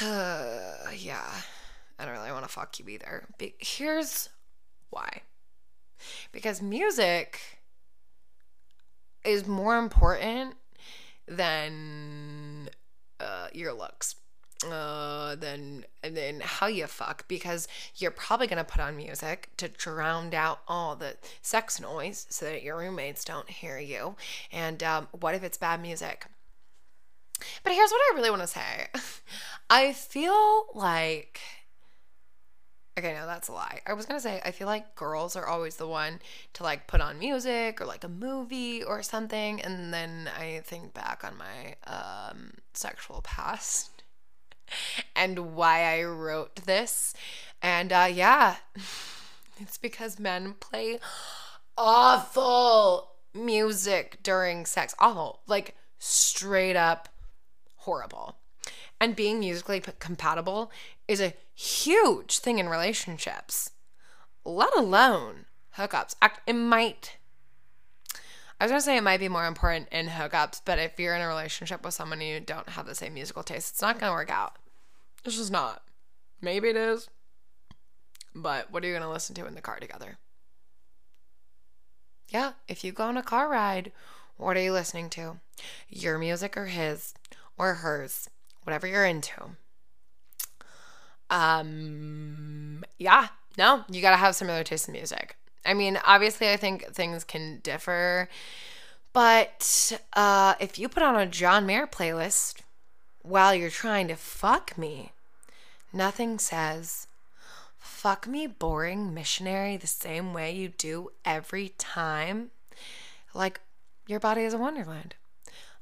uh, 0.00 0.72
yeah, 0.96 1.30
I 1.98 2.04
don't 2.04 2.14
really 2.14 2.32
want 2.32 2.44
to 2.44 2.52
fuck 2.52 2.78
you 2.78 2.88
either. 2.88 3.24
But 3.38 3.52
here's 3.58 4.30
why. 4.90 5.22
Because 6.32 6.62
music 6.62 7.40
is 9.24 9.46
more 9.46 9.76
important 9.76 10.54
than 11.26 12.70
uh, 13.20 13.48
your 13.52 13.72
looks 13.72 14.16
uh 14.66 15.36
then 15.36 15.84
and 16.02 16.16
then 16.16 16.40
how 16.42 16.66
you 16.66 16.84
fuck 16.88 17.28
because 17.28 17.68
you're 17.94 18.10
probably 18.10 18.48
to 18.48 18.64
put 18.64 18.80
on 18.80 18.96
music 18.96 19.50
to 19.56 19.68
drown 19.68 20.34
out 20.34 20.60
all 20.66 20.96
the 20.96 21.16
sex 21.42 21.80
noise 21.80 22.26
so 22.28 22.44
that 22.44 22.62
your 22.62 22.78
roommates 22.78 23.24
don't 23.24 23.48
hear 23.48 23.78
you. 23.78 24.16
And 24.50 24.82
um, 24.82 25.08
what 25.12 25.34
if 25.34 25.44
it's 25.44 25.58
bad 25.58 25.80
music? 25.80 26.26
But 27.62 27.72
here's 27.72 27.90
what 27.90 28.00
i 28.10 28.16
really 28.16 28.30
want 28.30 28.42
to 28.42 28.48
say. 28.48 28.88
I 29.70 29.92
feel 29.92 30.66
like 30.74 31.40
Okay, 32.98 33.14
no, 33.14 33.26
that's 33.26 33.46
a 33.46 33.52
lie. 33.52 33.80
I 33.86 33.92
was 33.92 34.06
gonna 34.06 34.18
say 34.18 34.40
I 34.44 34.50
feel 34.50 34.66
like 34.66 34.96
girls 34.96 35.36
are 35.36 35.46
always 35.46 35.76
the 35.76 35.86
one 35.86 36.18
to 36.54 36.64
like 36.64 36.88
put 36.88 37.00
on 37.00 37.20
music 37.20 37.80
or 37.80 37.84
like 37.84 38.02
a 38.02 38.08
movie 38.08 38.82
or 38.82 39.04
something, 39.04 39.62
and 39.62 39.94
then 39.94 40.28
I 40.36 40.62
think 40.64 40.94
back 40.94 41.22
on 41.22 41.34
my 41.38 41.76
um, 41.86 42.54
sexual 42.74 43.22
past 43.22 44.02
and 45.16 45.54
why 45.54 45.96
I 45.96 46.02
wrote 46.02 46.56
this, 46.66 47.14
and 47.62 47.92
uh, 47.92 48.08
yeah, 48.12 48.56
it's 49.60 49.78
because 49.78 50.18
men 50.18 50.54
play 50.58 50.98
awful 51.76 53.12
music 53.32 54.18
during 54.24 54.66
sex, 54.66 54.92
awful, 54.98 55.42
like 55.46 55.76
straight 56.00 56.74
up 56.74 57.08
horrible. 57.76 58.38
And 59.00 59.14
being 59.14 59.38
musically 59.38 59.80
compatible 60.00 60.72
is 61.08 61.20
a 61.20 61.34
huge 61.54 62.38
thing 62.38 62.58
in 62.58 62.68
relationships, 62.68 63.70
let 64.44 64.74
alone 64.76 65.46
hookups. 65.76 66.14
It 66.46 66.52
might, 66.52 67.16
I 68.60 68.64
was 68.64 68.70
gonna 68.70 68.80
say 68.82 68.96
it 68.96 69.02
might 69.02 69.20
be 69.20 69.28
more 69.28 69.46
important 69.46 69.88
in 69.90 70.08
hookups, 70.08 70.60
but 70.64 70.78
if 70.78 71.00
you're 71.00 71.16
in 71.16 71.22
a 71.22 71.26
relationship 71.26 71.82
with 71.82 71.94
someone 71.94 72.20
you 72.20 72.38
don't 72.38 72.68
have 72.70 72.86
the 72.86 72.94
same 72.94 73.14
musical 73.14 73.42
taste, 73.42 73.72
it's 73.72 73.82
not 73.82 73.98
gonna 73.98 74.12
work 74.12 74.30
out. 74.30 74.56
It's 75.24 75.36
just 75.36 75.50
not. 75.50 75.82
Maybe 76.40 76.68
it 76.68 76.76
is, 76.76 77.08
but 78.34 78.70
what 78.70 78.84
are 78.84 78.86
you 78.86 78.92
gonna 78.94 79.10
listen 79.10 79.34
to 79.36 79.46
in 79.46 79.54
the 79.54 79.62
car 79.62 79.80
together? 79.80 80.18
Yeah, 82.28 82.52
if 82.68 82.84
you 82.84 82.92
go 82.92 83.04
on 83.04 83.16
a 83.16 83.22
car 83.22 83.48
ride, 83.48 83.90
what 84.36 84.56
are 84.56 84.62
you 84.62 84.72
listening 84.72 85.08
to? 85.10 85.40
Your 85.88 86.18
music 86.18 86.56
or 86.56 86.66
his 86.66 87.14
or 87.56 87.74
hers, 87.74 88.28
whatever 88.62 88.86
you're 88.86 89.06
into. 89.06 89.56
Um, 91.30 92.84
yeah, 92.98 93.28
no, 93.56 93.84
you 93.90 94.00
got 94.00 94.10
to 94.10 94.16
have 94.16 94.34
similar 94.34 94.64
taste 94.64 94.88
in 94.88 94.92
music. 94.92 95.36
I 95.64 95.74
mean, 95.74 95.98
obviously, 96.04 96.50
I 96.50 96.56
think 96.56 96.86
things 96.94 97.24
can 97.24 97.60
differ, 97.62 98.28
but 99.12 99.92
uh, 100.14 100.54
if 100.60 100.78
you 100.78 100.88
put 100.88 101.02
on 101.02 101.16
a 101.16 101.26
John 101.26 101.66
Mayer 101.66 101.86
playlist 101.86 102.60
while 103.22 103.54
you're 103.54 103.70
trying 103.70 104.08
to 104.08 104.16
fuck 104.16 104.78
me, 104.78 105.12
nothing 105.92 106.38
says 106.38 107.06
fuck 107.78 108.28
me 108.28 108.46
boring 108.46 109.12
missionary 109.12 109.76
the 109.76 109.86
same 109.86 110.32
way 110.32 110.54
you 110.54 110.68
do 110.68 111.10
every 111.24 111.70
time. 111.78 112.50
Like, 113.34 113.60
your 114.06 114.20
body 114.20 114.42
is 114.42 114.54
a 114.54 114.58
wonderland. 114.58 115.16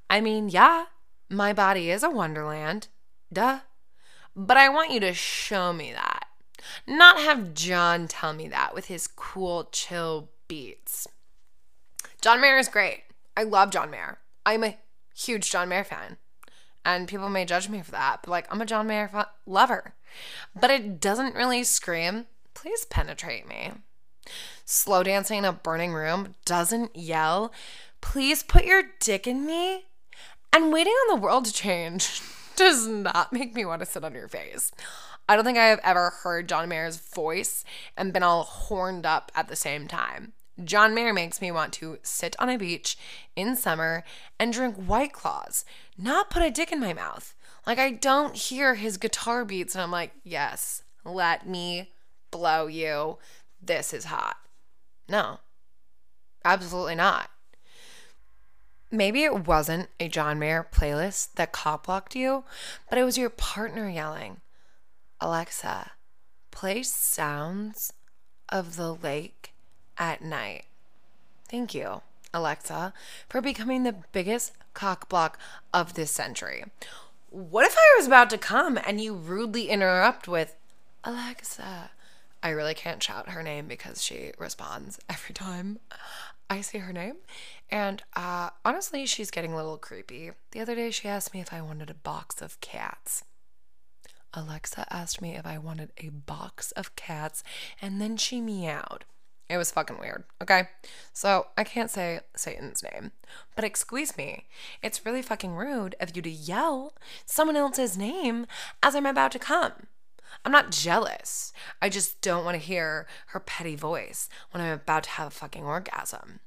I 0.09 0.21
mean, 0.21 0.49
yeah, 0.49 0.87
my 1.29 1.53
body 1.53 1.91
is 1.91 2.03
a 2.03 2.11
wonderland. 2.11 2.89
Duh. 3.33 3.61
But 4.37 4.59
I 4.59 4.69
want 4.69 4.93
you 4.93 5.01
to 5.01 5.15
show 5.15 5.73
me 5.73 5.93
that. 5.93 6.27
Not 6.87 7.19
have 7.19 7.55
John 7.55 8.07
tell 8.07 8.35
me 8.35 8.49
that 8.49 8.75
with 8.75 8.87
his 8.87 9.07
cool, 9.07 9.69
chill 9.73 10.29
beats. 10.47 11.07
John 12.21 12.41
Mayer 12.41 12.59
is 12.59 12.69
great. 12.69 13.05
I 13.35 13.45
love 13.45 13.71
John 13.71 13.91
Mayer. 13.91 14.19
I'm 14.45 14.63
a 14.63 14.77
huge 15.15 15.51
John 15.51 15.71
Mayer 15.71 15.85
fan. 15.85 16.19
And 16.85 17.09
people 17.09 17.29
may 17.29 17.45
judge 17.45 17.69
me 17.69 17.83
for 17.83 17.91
that, 17.93 18.21
but 18.23 18.31
like, 18.31 18.47
I'm 18.53 18.61
a 18.61 18.67
John 18.67 18.87
Mayer 18.87 19.09
fa- 19.09 19.31
lover. 19.47 19.95
But 20.55 20.71
it 20.71 21.01
doesn't 21.01 21.35
really 21.35 21.65
scream, 21.65 22.27
please 22.55 22.85
penetrate 22.85 23.49
me. 23.49 23.73
Slow 24.65 25.03
dancing 25.03 25.39
in 25.39 25.45
a 25.45 25.53
burning 25.53 25.93
room 25.93 26.35
doesn't 26.45 26.95
yell, 26.95 27.53
please 28.01 28.43
put 28.43 28.65
your 28.65 28.83
dick 29.01 29.27
in 29.27 29.47
me. 29.47 29.87
And 30.53 30.73
waiting 30.73 30.93
on 30.93 31.17
the 31.17 31.21
world 31.21 31.45
to 31.47 31.53
change 31.53 32.23
does 32.57 32.87
not 32.87 33.33
make 33.33 33.55
me 33.55 33.65
want 33.65 33.81
to 33.81 33.87
sit 33.87 34.05
on 34.05 34.15
your 34.15 34.29
face. 34.29 34.73
I 35.29 35.35
don't 35.35 35.45
think 35.45 35.59
I 35.59 35.67
have 35.67 35.81
ever 35.83 36.11
heard 36.23 36.49
John 36.49 36.69
Mayer's 36.69 36.97
voice 36.97 37.65
and 37.97 38.13
been 38.13 38.23
all 38.23 38.45
horned 38.45 39.05
up 39.05 39.33
at 39.35 39.49
the 39.49 39.57
same 39.57 39.89
time. 39.89 40.33
John 40.65 40.95
Mayer 40.95 41.13
makes 41.13 41.41
me 41.41 41.51
want 41.51 41.73
to 41.75 41.99
sit 42.03 42.35
on 42.39 42.49
a 42.49 42.57
beach 42.57 42.97
in 43.35 43.57
summer 43.57 44.05
and 44.39 44.53
drink 44.53 44.77
White 44.77 45.13
Claws, 45.13 45.65
not 45.99 46.31
put 46.31 46.43
a 46.43 46.51
dick 46.51 46.73
in 46.73 46.81
my 46.81 46.95
mouth. 46.95 47.35
Like, 47.67 47.79
I 47.79 47.91
don't 47.91 48.37
hear 48.37 48.75
his 48.75 48.97
guitar 48.97 49.45
beats 49.45 49.75
and 49.75 49.83
I'm 49.83 49.91
like, 49.91 50.13
yes, 50.25 50.83
let 51.05 51.47
me 51.47 51.91
blow 52.31 52.69
you. 52.69 53.19
This 53.61 53.93
is 53.93 54.07
hot. 54.07 54.37
No, 55.09 55.41
absolutely 56.45 56.95
not. 56.95 57.31
Maybe 58.91 59.25
it 59.25 59.47
wasn't 59.47 59.89
a 59.99 60.09
John 60.09 60.39
Mayer 60.39 60.67
playlist 60.71 61.35
that 61.35 61.53
cop 61.53 61.87
blocked 61.87 62.15
you, 62.15 62.45
but 62.89 62.99
it 62.99 63.05
was 63.05 63.19
your 63.19 63.31
partner 63.31 63.89
yelling, 63.89 64.41
Alexa, 65.21 65.93
play 66.51 66.83
sounds 66.83 67.93
of 68.49 68.77
the 68.77 68.95
lake 68.95 69.53
at 69.99 70.23
night. 70.23 70.67
Thank 71.49 71.75
you, 71.75 72.03
Alexa, 72.33 72.93
for 73.29 73.41
becoming 73.41 73.83
the 73.83 73.97
biggest 74.13 74.53
cock 74.73 75.09
block 75.09 75.39
of 75.75 75.95
this 75.95 76.11
century. 76.11 76.65
What 77.31 77.67
if 77.67 77.77
I 77.77 77.95
was 77.99 78.07
about 78.07 78.31
to 78.31 78.39
come 78.39 78.79
and 78.87 79.01
you 79.01 79.15
rudely 79.15 79.69
interrupt 79.69 80.29
with, 80.29 80.55
Alexa? 81.03 81.91
I 82.43 82.51
really 82.51 82.75
can't 82.75 83.03
shout 83.03 83.31
her 83.31 83.43
name 83.43 83.67
because 83.67 84.03
she 84.03 84.33
responds 84.39 85.01
every 85.09 85.35
time 85.35 85.81
I 86.49 86.61
see 86.61 86.79
her 86.79 86.93
name. 86.93 87.17
And 87.71 88.03
uh, 88.15 88.51
honestly, 88.65 89.07
she's 89.07 89.31
getting 89.31 89.53
a 89.53 89.57
little 89.57 89.79
creepy. 89.79 90.31
The 90.53 90.61
other 90.61 90.75
day, 90.75 90.91
she 90.91 91.09
asked 91.09 91.35
me 91.35 91.41
if 91.41 91.53
I 91.53 91.61
wanted 91.61 91.91
a 91.91 91.95
box 91.95 92.41
of 92.41 92.61
cats. 92.61 93.25
Alexa 94.35 94.87
asked 94.91 95.23
me 95.23 95.35
if 95.35 95.47
I 95.47 95.59
wanted 95.59 95.93
a 95.99 96.11
box 96.11 96.71
of 96.73 96.95
cats, 96.95 97.43
and 97.81 98.01
then 98.01 98.17
she 98.17 98.41
meowed. 98.41 99.05
It 99.49 99.57
was 99.57 99.71
fucking 99.71 99.99
weird, 100.01 100.25
okay? 100.43 100.69
So 101.13 101.47
I 101.57 101.63
can't 101.63 101.91
say 101.91 102.21
Satan's 102.35 102.83
name, 102.83 103.13
but 103.55 103.65
excuse 103.65 104.17
me, 104.17 104.47
it's 104.83 105.07
really 105.07 105.23
fucking 105.23 105.55
rude 105.55 105.95
of 106.01 106.17
you 106.17 106.23
to 106.23 106.31
yell 106.31 106.95
someone 107.25 107.57
else's 107.57 107.97
name 107.97 108.47
as 108.83 108.97
I'm 108.97 109.07
about 109.07 109.33
to 109.33 109.39
come. 109.39 109.87
I'm 110.45 110.53
not 110.53 110.73
jealous. 110.73 111.53
I 111.81 111.89
just 111.89 112.21
don't 112.21 112.45
want 112.45 112.57
to 112.57 112.67
hear 112.67 113.07
her 113.29 113.41
petty 113.41 113.77
voice 113.77 114.29
when 114.51 114.63
I'm 114.63 114.73
about 114.73 115.05
to 115.05 115.11
have 115.11 115.29
a 115.29 115.31
fucking 115.31 115.65
orgasm. 115.65 116.41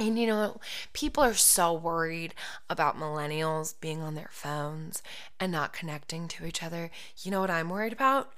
And 0.00 0.18
you 0.18 0.26
know, 0.26 0.58
people 0.94 1.22
are 1.22 1.34
so 1.34 1.74
worried 1.74 2.34
about 2.70 2.98
millennials 2.98 3.74
being 3.82 4.00
on 4.00 4.14
their 4.14 4.30
phones 4.32 5.02
and 5.38 5.52
not 5.52 5.74
connecting 5.74 6.26
to 6.28 6.46
each 6.46 6.62
other. 6.62 6.90
You 7.22 7.30
know 7.30 7.42
what 7.42 7.50
I'm 7.50 7.68
worried 7.68 7.92
about? 7.92 8.32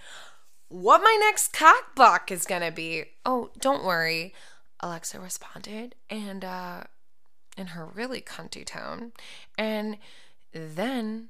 What 0.69 1.03
my 1.03 1.17
next 1.21 1.53
cock 1.53 1.95
block 1.95 2.33
is 2.33 2.47
gonna 2.47 2.73
be. 2.73 3.05
Oh, 3.25 3.51
don't 3.61 3.85
worry. 3.85 4.35
Alexa 4.81 5.21
responded 5.21 5.95
and 6.11 6.45
uh 6.45 6.83
in 7.57 7.69
her 7.69 7.87
really 7.87 8.21
cunty 8.21 8.67
tone. 8.67 9.13
And 9.57 9.99
then 10.53 11.29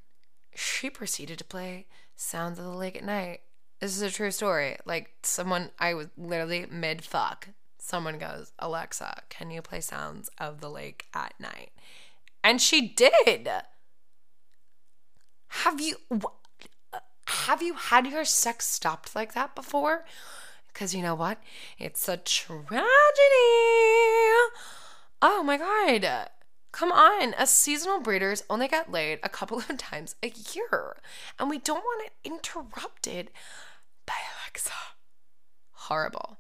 she 0.55 0.89
proceeded 0.89 1.39
to 1.39 1.45
play 1.45 1.87
Sounds 2.17 2.59
of 2.59 2.65
the 2.65 2.71
Lake 2.71 2.97
at 2.97 3.05
Night. 3.05 3.41
This 3.81 3.95
is 3.95 4.01
a 4.01 4.11
true 4.11 4.31
story. 4.31 4.79
Like 4.87 5.11
someone 5.23 5.73
I 5.79 5.93
was 5.93 6.07
literally 6.17 6.65
mid 6.71 7.05
fuck 7.05 7.49
someone 7.83 8.17
goes, 8.17 8.53
Alexa, 8.59 9.23
can 9.29 9.51
you 9.51 9.61
play 9.61 9.81
sounds 9.81 10.31
of 10.39 10.61
the 10.61 10.71
lake 10.71 11.07
at 11.13 11.35
night? 11.41 11.73
And 12.45 12.61
she 12.61 12.89
did. 12.89 13.49
Have 15.49 15.81
you 15.81 15.97
have 17.27 17.61
you 17.61 17.75
had 17.75 18.07
your 18.07 18.25
sex 18.25 18.67
stopped 18.67 19.15
like 19.15 19.35
that 19.35 19.55
before? 19.55 20.05
Because 20.69 20.95
you 20.95 21.03
know 21.03 21.15
what? 21.15 21.43
It's 21.79 22.09
a 22.09 22.17
tragedy. 22.17 22.79
Oh 25.21 25.43
my 25.45 25.59
god. 25.59 26.31
Come 26.73 26.91
on, 26.91 27.35
us 27.35 27.53
seasonal 27.53 28.01
breeders 28.01 28.45
only 28.49 28.67
get 28.67 28.91
laid 28.91 29.19
a 29.23 29.29
couple 29.29 29.59
of 29.59 29.77
times 29.77 30.15
a 30.23 30.33
year, 30.55 30.97
and 31.39 31.51
we 31.51 31.59
don't 31.59 31.85
want 31.85 32.07
it 32.07 32.13
interrupted 32.25 33.31
by 34.07 34.15
Alexa. 34.47 34.73
Horrible. 35.73 36.39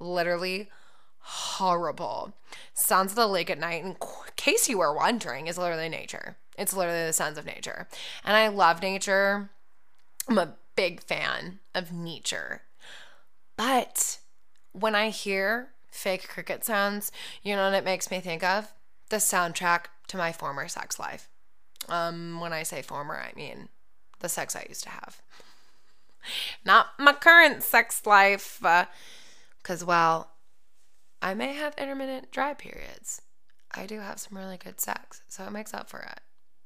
Literally 0.00 0.70
horrible. 1.58 2.34
Sounds 2.72 3.12
of 3.12 3.16
the 3.16 3.26
lake 3.26 3.50
at 3.50 3.58
night, 3.58 3.84
in 3.84 3.96
case 4.36 4.68
you 4.68 4.78
were 4.78 4.94
wondering, 4.94 5.46
is 5.46 5.58
literally 5.58 5.88
nature. 5.88 6.36
It's 6.56 6.74
literally 6.74 7.06
the 7.06 7.12
sounds 7.12 7.38
of 7.38 7.46
nature. 7.46 7.88
And 8.24 8.36
I 8.36 8.48
love 8.48 8.82
nature. 8.82 9.50
I'm 10.28 10.38
a 10.38 10.54
big 10.76 11.02
fan 11.02 11.60
of 11.74 11.92
nature. 11.92 12.62
But 13.56 14.18
when 14.72 14.94
I 14.94 15.10
hear 15.10 15.68
fake 15.90 16.28
cricket 16.28 16.64
sounds, 16.64 17.12
you 17.42 17.54
know 17.54 17.64
what 17.70 17.74
it 17.74 17.84
makes 17.84 18.10
me 18.10 18.20
think 18.20 18.42
of? 18.42 18.72
The 19.10 19.16
soundtrack 19.16 19.86
to 20.08 20.16
my 20.16 20.32
former 20.32 20.66
sex 20.68 20.98
life. 20.98 21.28
Um, 21.88 22.40
when 22.40 22.52
I 22.52 22.62
say 22.62 22.82
former, 22.82 23.16
I 23.16 23.32
mean 23.36 23.68
the 24.20 24.28
sex 24.28 24.56
I 24.56 24.66
used 24.68 24.84
to 24.84 24.90
have. 24.90 25.20
Not 26.64 26.88
my 26.98 27.12
current 27.12 27.62
sex 27.62 28.06
life. 28.06 28.58
Because, 29.62 29.82
uh, 29.82 29.86
well, 29.86 30.33
I 31.24 31.32
may 31.32 31.54
have 31.54 31.72
intermittent 31.78 32.30
dry 32.32 32.52
periods. 32.52 33.22
I 33.74 33.86
do 33.86 34.00
have 34.00 34.20
some 34.20 34.36
really 34.36 34.58
good 34.58 34.78
sex, 34.78 35.22
so 35.26 35.44
it 35.44 35.52
makes 35.52 35.72
up 35.72 35.88
for 35.88 36.00
it. 36.00 36.20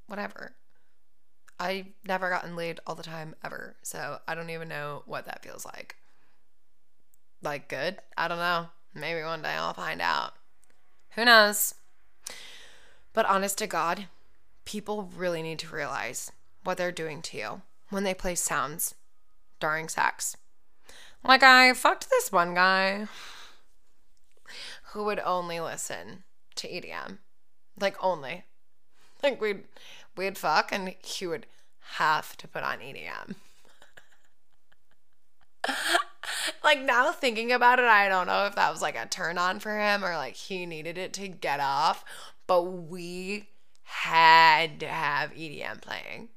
Whatever. 0.08 0.56
I've 1.60 1.86
never 2.04 2.28
gotten 2.28 2.56
laid 2.56 2.80
all 2.84 2.96
the 2.96 3.04
time 3.04 3.36
ever, 3.44 3.76
so 3.84 4.18
I 4.26 4.34
don't 4.34 4.50
even 4.50 4.66
know 4.66 5.04
what 5.06 5.26
that 5.26 5.44
feels 5.44 5.64
like. 5.64 5.94
Like, 7.40 7.68
good? 7.68 7.98
I 8.16 8.26
don't 8.26 8.38
know. 8.38 8.66
Maybe 8.92 9.22
one 9.22 9.42
day 9.42 9.50
I'll 9.50 9.74
find 9.74 10.02
out. 10.02 10.32
Who 11.10 11.24
knows? 11.24 11.76
But 13.12 13.26
honest 13.26 13.58
to 13.58 13.68
God, 13.68 14.06
people 14.64 15.08
really 15.16 15.40
need 15.40 15.60
to 15.60 15.72
realize 15.72 16.32
what 16.64 16.78
they're 16.78 16.90
doing 16.90 17.22
to 17.22 17.38
you 17.38 17.62
when 17.90 18.02
they 18.02 18.12
play 18.12 18.34
sounds 18.34 18.96
during 19.60 19.88
sex. 19.88 20.36
Like, 21.22 21.44
I 21.44 21.72
fucked 21.74 22.10
this 22.10 22.32
one 22.32 22.54
guy 22.54 23.06
who 24.92 25.04
would 25.04 25.20
only 25.20 25.60
listen 25.60 26.24
to 26.56 26.68
EDM. 26.68 27.18
Like 27.80 27.96
only. 28.02 28.44
Like 29.22 29.40
we'd 29.40 29.64
we'd 30.16 30.38
fuck 30.38 30.72
and 30.72 30.94
he 31.02 31.26
would 31.26 31.46
have 31.96 32.36
to 32.38 32.48
put 32.48 32.62
on 32.62 32.78
EDM. 32.78 33.34
like 36.64 36.80
now 36.80 37.12
thinking 37.12 37.52
about 37.52 37.78
it, 37.78 37.84
I 37.84 38.08
don't 38.08 38.26
know 38.26 38.46
if 38.46 38.54
that 38.54 38.72
was 38.72 38.82
like 38.82 38.96
a 38.96 39.06
turn 39.06 39.38
on 39.38 39.60
for 39.60 39.78
him 39.78 40.04
or 40.04 40.16
like 40.16 40.34
he 40.34 40.66
needed 40.66 40.98
it 40.98 41.12
to 41.14 41.28
get 41.28 41.60
off, 41.60 42.04
but 42.46 42.62
we 42.62 43.48
had 43.82 44.80
to 44.80 44.88
have 44.88 45.32
EDM 45.32 45.80
playing. 45.82 46.28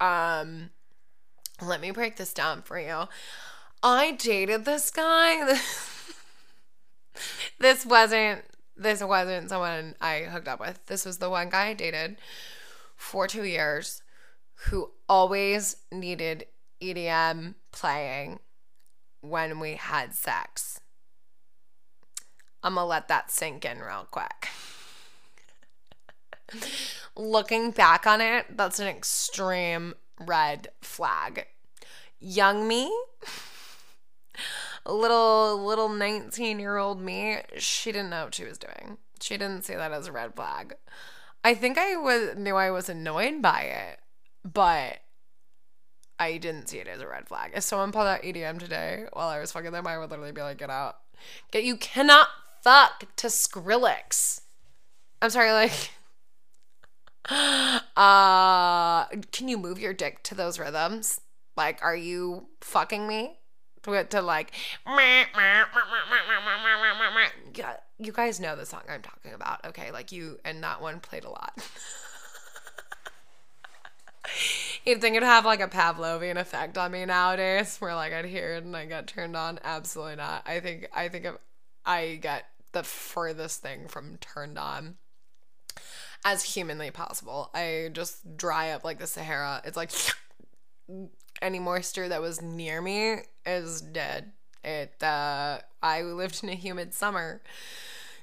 Um 0.00 0.70
let 1.62 1.80
me 1.80 1.90
break 1.90 2.16
this 2.16 2.32
down 2.32 2.62
for 2.62 2.78
you. 2.78 3.06
I 3.82 4.12
dated 4.12 4.64
this 4.64 4.90
guy. 4.90 5.58
this 7.58 7.84
wasn't 7.86 8.42
this 8.76 9.02
wasn't 9.02 9.50
someone 9.50 9.94
I 10.00 10.20
hooked 10.20 10.48
up 10.48 10.60
with. 10.60 10.80
This 10.86 11.04
was 11.04 11.18
the 11.18 11.28
one 11.28 11.50
guy 11.50 11.68
I 11.68 11.74
dated 11.74 12.16
for 12.96 13.26
two 13.26 13.44
years 13.44 14.02
who 14.66 14.90
always 15.08 15.76
needed 15.92 16.46
EDM 16.82 17.54
playing 17.72 18.40
when 19.20 19.60
we 19.60 19.74
had 19.74 20.14
sex. 20.14 20.80
I'm 22.62 22.74
gonna 22.74 22.86
let 22.86 23.08
that 23.08 23.30
sink 23.30 23.64
in 23.64 23.80
real 23.80 24.06
quick. 24.10 24.48
Looking 27.16 27.70
back 27.70 28.06
on 28.06 28.20
it, 28.20 28.56
that's 28.56 28.80
an 28.80 28.88
extreme 28.88 29.94
red 30.18 30.68
flag. 30.80 31.46
Young 32.18 32.66
me 32.68 32.92
little 34.86 35.64
little 35.64 35.88
19 35.88 36.58
year 36.58 36.76
old 36.76 37.00
me, 37.00 37.38
she 37.56 37.92
didn't 37.92 38.10
know 38.10 38.24
what 38.24 38.34
she 38.34 38.44
was 38.44 38.58
doing. 38.58 38.98
She 39.20 39.36
didn't 39.36 39.64
see 39.64 39.74
that 39.74 39.92
as 39.92 40.06
a 40.06 40.12
red 40.12 40.34
flag. 40.34 40.74
I 41.44 41.54
think 41.54 41.78
I 41.78 41.96
was 41.96 42.36
knew 42.36 42.56
I 42.56 42.70
was 42.70 42.88
annoyed 42.88 43.42
by 43.42 43.62
it, 43.62 44.00
but 44.44 45.00
I 46.18 46.36
didn't 46.36 46.68
see 46.68 46.78
it 46.78 46.86
as 46.88 47.00
a 47.00 47.08
red 47.08 47.28
flag. 47.28 47.52
If 47.54 47.64
someone 47.64 47.92
pulled 47.92 48.06
out 48.06 48.22
EDM 48.22 48.58
today 48.58 49.06
while 49.12 49.28
I 49.28 49.40
was 49.40 49.52
fucking 49.52 49.72
them, 49.72 49.86
I 49.86 49.98
would 49.98 50.10
literally 50.10 50.32
be 50.32 50.42
like, 50.42 50.58
"Get 50.58 50.70
out! 50.70 50.96
Get 51.50 51.64
you 51.64 51.76
cannot 51.76 52.28
fuck 52.62 53.14
to 53.16 53.28
Skrillex." 53.28 54.42
I'm 55.22 55.30
sorry, 55.30 55.52
like. 55.52 55.90
Uh, 57.96 59.04
can 59.30 59.46
you 59.46 59.58
move 59.58 59.78
your 59.78 59.92
dick 59.92 60.22
to 60.22 60.34
those 60.34 60.58
rhythms? 60.58 61.20
Like, 61.54 61.78
are 61.82 61.94
you 61.94 62.46
fucking 62.62 63.06
me? 63.06 63.39
To, 63.82 64.04
to 64.04 64.22
like 64.22 64.52
you 67.98 68.12
guys 68.12 68.40
know 68.40 68.56
the 68.56 68.66
song 68.66 68.82
I'm 68.88 69.02
talking 69.02 69.32
about, 69.34 69.64
okay? 69.66 69.90
Like 69.90 70.12
you 70.12 70.38
and 70.44 70.62
that 70.62 70.80
one 70.80 71.00
played 71.00 71.24
a 71.24 71.30
lot. 71.30 71.52
You'd 74.84 75.00
think 75.00 75.16
it'd 75.16 75.26
have 75.26 75.44
like 75.44 75.60
a 75.60 75.68
Pavlovian 75.68 76.36
effect 76.36 76.78
on 76.78 76.92
me 76.92 77.04
nowadays, 77.04 77.76
where 77.78 77.94
like 77.94 78.12
I'd 78.12 78.24
hear 78.24 78.54
it 78.54 78.64
and 78.64 78.76
I 78.76 78.86
get 78.86 79.06
turned 79.06 79.36
on. 79.36 79.58
Absolutely 79.62 80.16
not. 80.16 80.42
I 80.46 80.60
think 80.60 80.88
I 80.94 81.08
think 81.08 81.26
I 81.84 82.18
get 82.20 82.44
the 82.72 82.82
furthest 82.82 83.62
thing 83.62 83.88
from 83.88 84.16
turned 84.18 84.58
on. 84.58 84.96
as 86.24 86.42
humanly 86.42 86.90
possible. 86.90 87.50
I 87.54 87.90
just 87.92 88.36
dry 88.36 88.70
up 88.70 88.84
like 88.84 88.98
the 88.98 89.06
Sahara. 89.06 89.62
It's 89.64 89.76
like 89.76 89.90
any 91.42 91.58
moisture 91.58 92.08
that 92.08 92.20
was 92.20 92.42
near 92.42 92.80
me 92.80 93.18
is 93.46 93.80
dead. 93.80 94.32
It 94.62 95.02
uh 95.02 95.58
I 95.82 96.02
lived 96.02 96.42
in 96.42 96.48
a 96.48 96.54
humid 96.54 96.94
summer. 96.94 97.42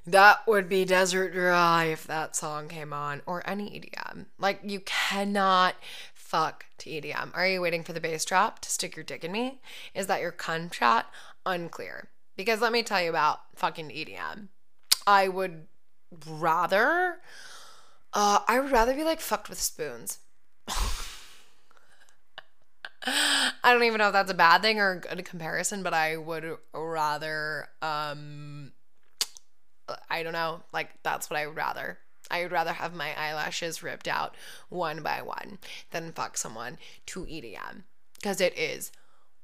That 0.05 0.47
would 0.47 0.69
be 0.69 0.85
desert 0.85 1.33
dry 1.33 1.85
if 1.85 2.07
that 2.07 2.35
song 2.35 2.69
came 2.69 2.93
on 2.93 3.21
or 3.25 3.47
any 3.47 3.65
EDM. 3.69 4.27
Like 4.39 4.61
you 4.63 4.79
cannot 4.81 5.75
fuck 6.13 6.65
to 6.79 6.89
EDM. 6.89 7.31
Are 7.33 7.47
you 7.47 7.61
waiting 7.61 7.83
for 7.83 7.93
the 7.93 7.99
bass 7.99 8.23
drop 8.23 8.59
to 8.59 8.69
stick 8.69 8.95
your 8.95 9.03
dick 9.03 9.23
in 9.23 9.31
me? 9.31 9.59
Is 9.93 10.07
that 10.07 10.21
your 10.21 10.31
cum 10.31 10.69
shot? 10.71 11.07
Unclear. 11.45 12.09
Because 12.35 12.61
let 12.61 12.71
me 12.71 12.83
tell 12.83 13.01
you 13.01 13.09
about 13.09 13.39
fucking 13.55 13.89
EDM. 13.89 14.47
I 15.05 15.27
would 15.27 15.67
rather 16.25 17.17
uh 18.13 18.39
I 18.47 18.59
would 18.59 18.71
rather 18.71 18.93
be 18.93 19.03
like 19.03 19.19
fucked 19.19 19.49
with 19.49 19.59
spoons. 19.59 20.19
I 23.07 23.73
don't 23.73 23.83
even 23.83 23.99
know 23.99 24.07
if 24.07 24.13
that's 24.13 24.31
a 24.31 24.35
bad 24.35 24.61
thing 24.61 24.79
or 24.79 25.01
a 25.09 25.15
good 25.15 25.25
comparison, 25.25 25.81
but 25.81 25.93
I 25.93 26.17
would 26.17 26.57
rather 26.73 27.69
um 27.81 28.73
I 30.09 30.23
don't 30.23 30.33
know, 30.33 30.63
like 30.73 30.89
that's 31.03 31.29
what 31.29 31.39
I 31.39 31.47
would 31.47 31.55
rather. 31.55 31.99
I 32.29 32.43
would 32.43 32.51
rather 32.51 32.73
have 32.73 32.93
my 32.93 33.17
eyelashes 33.17 33.81
ripped 33.81 34.07
out 34.07 34.35
one 34.67 35.01
by 35.01 35.21
one 35.21 35.59
than 35.91 36.11
fuck 36.11 36.37
someone 36.37 36.77
to 37.07 37.21
EDM 37.21 37.83
because 38.15 38.41
it 38.41 38.57
is 38.57 38.91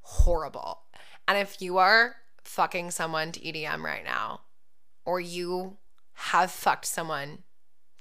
horrible. 0.01 0.81
And 1.25 1.37
if 1.37 1.61
you 1.61 1.77
are 1.77 2.17
fucking 2.43 2.91
someone 2.91 3.31
to 3.31 3.39
EDM 3.39 3.83
right 3.83 4.03
now, 4.03 4.41
or 5.05 5.21
you 5.21 5.77
have 6.13 6.51
fucked 6.51 6.85
someone 6.85 7.43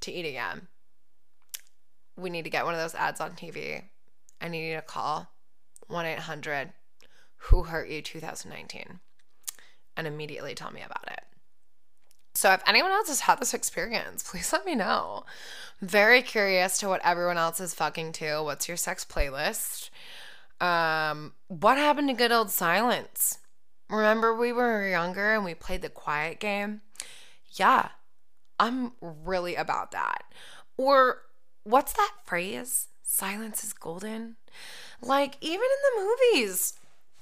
to 0.01 0.11
EDM, 0.13 0.63
we 2.17 2.31
need 2.31 2.43
to 2.43 2.51
get 2.51 2.65
one 2.65 2.75
of 2.75 2.81
those 2.81 2.97
ads 2.97 3.21
on 3.21 3.33
TV. 3.33 3.85
I 4.41 4.49
need 4.49 4.69
you 4.69 4.77
to 4.77 4.83
call 4.83 5.29
1 5.93 6.07
800 6.07 6.73
Who 7.37 7.65
Hurt 7.65 7.89
You 7.89 8.03
2019 8.03 9.01
and 9.97 10.07
immediately 10.07 10.55
tell 10.55 10.71
me 10.71 10.83
about 10.83 11.07
it. 11.09 11.21
So 12.35 12.53
if 12.53 12.63
anyone 12.67 12.91
else 12.91 13.09
has 13.09 13.21
had 13.21 13.41
this 13.41 13.55
experience, 13.55 14.23
please 14.31 14.53
let 14.53 14.65
me 14.67 14.75
know. 14.75 15.25
Very 15.81 16.23
curious 16.23 16.79
to 16.79 16.89
what 16.89 17.01
everyone 17.05 17.39
else 17.39 17.61
is 17.61 17.75
fucking 17.75 18.13
to. 18.13 18.43
What's 18.43 18.69
your 18.69 18.77
sex 18.77 19.05
playlist? 19.05 19.91
Um, 20.61 21.35
what 21.49 21.77
happened 21.77 22.09
to 22.09 22.15
good 22.15 22.33
old 22.33 22.51
silence? 22.51 23.39
Remember 23.91 24.35
we 24.35 24.53
were 24.53 24.89
younger 24.89 25.35
and 25.35 25.45
we 25.45 25.55
played 25.55 25.83
the 25.83 25.91
quiet 25.91 26.41
game? 26.41 26.81
Yeah, 27.51 27.89
I'm 28.59 28.93
really 29.01 29.55
about 29.55 29.91
that. 29.91 30.23
Or 30.77 31.23
what's 31.65 31.93
that 31.93 32.13
phrase? 32.25 32.89
Silence 33.03 33.63
is 33.63 33.73
golden. 33.73 34.37
Like, 35.03 35.37
even 35.41 35.65
in 35.65 35.97
the 35.97 36.03
movies, 36.37 36.75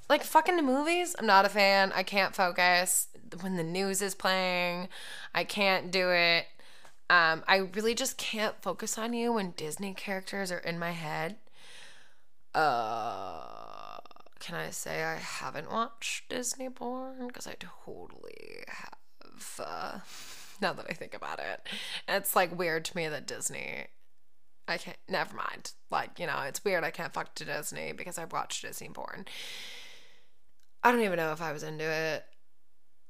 like 0.09 0.23
fucking 0.23 0.55
the 0.55 0.61
movies, 0.61 1.15
I'm 1.17 1.25
not 1.25 1.45
a 1.45 1.49
fan. 1.49 1.91
I 1.93 2.03
can't 2.03 2.35
focus 2.35 3.07
when 3.41 3.55
the 3.55 3.63
news 3.63 4.01
is 4.01 4.13
playing. 4.13 4.87
I 5.33 5.43
can't 5.43 5.91
do 5.91 6.11
it. 6.11 6.45
Um, 7.09 7.43
I 7.47 7.57
really 7.73 7.95
just 7.95 8.17
can't 8.17 8.61
focus 8.61 8.97
on 8.97 9.13
you 9.13 9.33
when 9.33 9.51
Disney 9.51 9.93
characters 9.93 10.51
are 10.51 10.59
in 10.59 10.79
my 10.79 10.91
head. 10.91 11.37
Uh, 12.53 13.97
can 14.39 14.55
I 14.55 14.69
say 14.69 15.03
I 15.03 15.15
haven't 15.15 15.71
watched 15.71 16.29
Disney 16.29 16.67
Born? 16.67 17.27
Because 17.27 17.47
I 17.47 17.55
totally 17.59 18.63
have. 18.67 19.59
Uh, 19.59 19.99
now 20.61 20.73
that 20.73 20.85
I 20.89 20.93
think 20.93 21.13
about 21.13 21.39
it, 21.39 21.67
it's 22.07 22.35
like 22.35 22.57
weird 22.57 22.85
to 22.85 22.95
me 22.95 23.07
that 23.07 23.27
Disney 23.27 23.87
I 24.67 24.77
can't. 24.77 24.97
Never 25.09 25.35
mind. 25.35 25.71
Like 25.89 26.19
you 26.19 26.27
know, 26.27 26.41
it's 26.47 26.63
weird. 26.63 26.83
I 26.83 26.91
can't 26.91 27.13
fuck 27.13 27.35
to 27.35 27.45
Disney 27.45 27.91
because 27.91 28.17
I 28.17 28.25
watched 28.25 28.61
Disney 28.63 28.89
porn. 28.89 29.25
I 30.83 30.91
don't 30.91 31.01
even 31.01 31.17
know 31.17 31.31
if 31.31 31.41
I 31.41 31.51
was 31.51 31.63
into 31.63 31.83
it. 31.83 32.25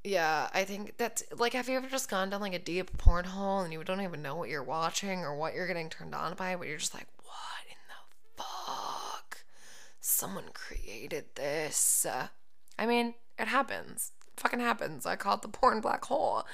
Yeah, 0.03 0.49
I 0.53 0.63
think 0.63 0.97
that's 0.97 1.23
like, 1.37 1.53
have 1.53 1.69
you 1.69 1.77
ever 1.77 1.87
just 1.87 2.09
gone 2.09 2.31
down 2.31 2.41
like 2.41 2.55
a 2.55 2.59
deep 2.59 2.97
porn 2.97 3.25
hole 3.25 3.59
and 3.59 3.71
you 3.71 3.83
don't 3.83 4.01
even 4.01 4.23
know 4.23 4.35
what 4.35 4.49
you're 4.49 4.63
watching 4.63 5.19
or 5.19 5.35
what 5.35 5.53
you're 5.53 5.67
getting 5.67 5.89
turned 5.89 6.15
on 6.15 6.33
by, 6.33 6.55
but 6.55 6.67
you're 6.67 6.77
just 6.77 6.95
like, 6.95 7.07
what 7.23 7.65
in 7.69 7.77
the 7.87 8.43
fuck? 8.43 9.43
Someone 9.99 10.45
created 10.53 11.25
this. 11.35 12.05
Uh, 12.05 12.27
I 12.79 12.87
mean, 12.87 13.13
it 13.37 13.47
happens. 13.47 14.11
It 14.27 14.39
fucking 14.39 14.59
happens. 14.59 15.05
I 15.05 15.15
call 15.15 15.35
it 15.35 15.43
the 15.43 15.47
porn 15.49 15.81
black 15.81 16.05
hole. 16.05 16.45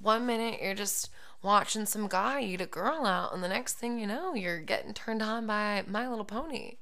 One 0.00 0.26
minute 0.26 0.60
you're 0.62 0.74
just 0.74 1.10
watching 1.42 1.86
some 1.86 2.08
guy 2.08 2.40
eat 2.40 2.60
a 2.60 2.66
girl 2.66 3.04
out, 3.04 3.34
and 3.34 3.42
the 3.42 3.48
next 3.48 3.74
thing 3.74 3.98
you 3.98 4.06
know, 4.06 4.34
you're 4.34 4.60
getting 4.60 4.94
turned 4.94 5.22
on 5.22 5.46
by 5.46 5.84
My 5.86 6.08
Little 6.08 6.24
Pony. 6.24 6.76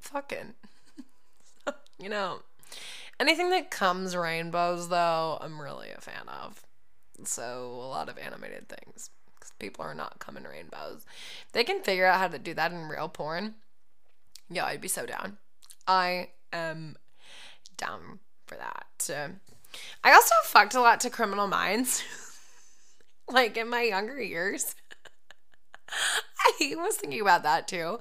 Fucking. 0.00 0.54
you 1.98 2.08
know, 2.08 2.40
anything 3.18 3.50
that 3.50 3.70
comes 3.70 4.16
rainbows, 4.16 4.88
though, 4.88 5.38
I'm 5.40 5.60
really 5.60 5.90
a 5.90 6.00
fan 6.00 6.28
of. 6.28 6.64
So, 7.24 7.68
a 7.68 7.88
lot 7.88 8.08
of 8.08 8.18
animated 8.18 8.68
things. 8.68 9.10
Because 9.34 9.52
people 9.58 9.84
are 9.84 9.94
not 9.94 10.18
coming 10.18 10.44
rainbows. 10.44 11.04
If 11.46 11.52
they 11.52 11.64
can 11.64 11.82
figure 11.82 12.06
out 12.06 12.18
how 12.18 12.28
to 12.28 12.38
do 12.38 12.54
that 12.54 12.72
in 12.72 12.88
real 12.88 13.08
porn, 13.08 13.54
yeah, 14.50 14.66
I'd 14.66 14.80
be 14.80 14.88
so 14.88 15.06
down. 15.06 15.38
I 15.86 16.30
am 16.52 16.96
down 17.76 18.20
for 18.46 18.56
that. 18.56 18.86
I 20.04 20.12
also 20.12 20.34
fucked 20.44 20.74
a 20.74 20.80
lot 20.80 21.00
to 21.00 21.10
Criminal 21.10 21.48
Minds. 21.48 22.02
like 23.30 23.56
in 23.56 23.68
my 23.68 23.82
younger 23.82 24.20
years. 24.20 24.74
I 26.60 26.74
was 26.76 26.96
thinking 26.96 27.20
about 27.20 27.42
that 27.42 27.68
too. 27.68 27.98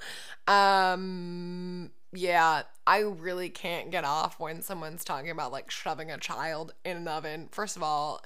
Um, 0.47 1.91
yeah, 2.13 2.63
I 2.87 2.99
really 2.99 3.49
can't 3.49 3.91
get 3.91 4.03
off 4.03 4.39
when 4.39 4.61
someone's 4.61 5.03
talking 5.03 5.29
about 5.29 5.51
like 5.51 5.71
shoving 5.71 6.11
a 6.11 6.17
child 6.17 6.73
in 6.83 6.97
an 6.97 7.07
oven. 7.07 7.49
First 7.51 7.75
of 7.75 7.83
all, 7.83 8.21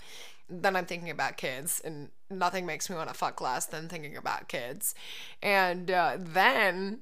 then 0.49 0.75
I'm 0.75 0.85
thinking 0.85 1.09
about 1.09 1.37
kids, 1.37 1.81
and 1.83 2.09
nothing 2.29 2.65
makes 2.65 2.89
me 2.89 2.95
want 2.95 3.09
to 3.09 3.15
fuck 3.15 3.41
less 3.41 3.65
than 3.65 3.89
thinking 3.89 4.15
about 4.15 4.47
kids. 4.47 4.93
And 5.41 5.89
uh, 5.89 6.17
then 6.19 6.99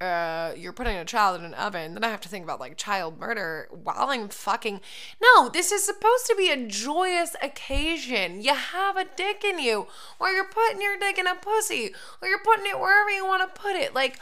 uh, 0.00 0.52
you're 0.56 0.72
putting 0.72 0.96
a 0.96 1.04
child 1.04 1.38
in 1.38 1.44
an 1.44 1.54
oven, 1.54 1.94
then 1.94 2.04
I 2.04 2.08
have 2.08 2.20
to 2.22 2.28
think 2.28 2.44
about 2.44 2.60
like 2.60 2.76
child 2.76 3.18
murder 3.18 3.68
while 3.70 4.10
I'm 4.10 4.28
fucking. 4.28 4.80
No, 5.22 5.48
this 5.48 5.72
is 5.72 5.84
supposed 5.84 6.26
to 6.26 6.34
be 6.36 6.50
a 6.50 6.66
joyous 6.66 7.36
occasion. 7.42 8.42
You 8.42 8.54
have 8.54 8.96
a 8.96 9.06
dick 9.16 9.44
in 9.44 9.58
you, 9.58 9.86
or 10.18 10.30
you're 10.30 10.48
putting 10.48 10.82
your 10.82 10.98
dick 10.98 11.18
in 11.18 11.26
a 11.26 11.34
pussy, 11.34 11.94
or 12.20 12.28
you're 12.28 12.42
putting 12.42 12.66
it 12.66 12.78
wherever 12.78 13.10
you 13.10 13.24
want 13.24 13.42
to 13.42 13.60
put 13.60 13.76
it. 13.76 13.94
Like, 13.94 14.18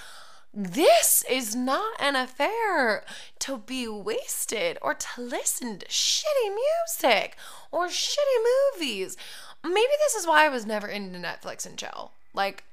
this 0.55 1.25
is 1.31 1.57
not 1.57 1.95
an 1.99 2.15
affair 2.15 3.05
to 3.39 3.57
be 3.57 3.89
wasted 3.89 4.77
or 4.83 4.93
to 4.93 5.09
listen 5.23 5.79
to 5.79 5.87
shitty 5.87 6.55
music 6.55 7.37
or 7.71 7.89
shitty 7.89 8.77
movies. 8.77 9.17
Maybe 9.65 9.93
this 10.05 10.15
is 10.15 10.27
why 10.27 10.45
I 10.45 10.51
was 10.51 10.67
never 10.67 10.87
into 10.87 11.19
Netflix 11.19 11.65
and 11.65 11.79
chill. 11.79 12.13
Like, 12.35 12.65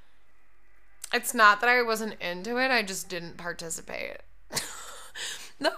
it's 1.12 1.34
not 1.34 1.60
that 1.60 1.68
I 1.68 1.82
wasn't 1.82 2.20
into 2.20 2.56
it, 2.58 2.70
I 2.70 2.82
just 2.82 3.08
didn't 3.08 3.36
participate. 3.36 4.18
no. 5.60 5.70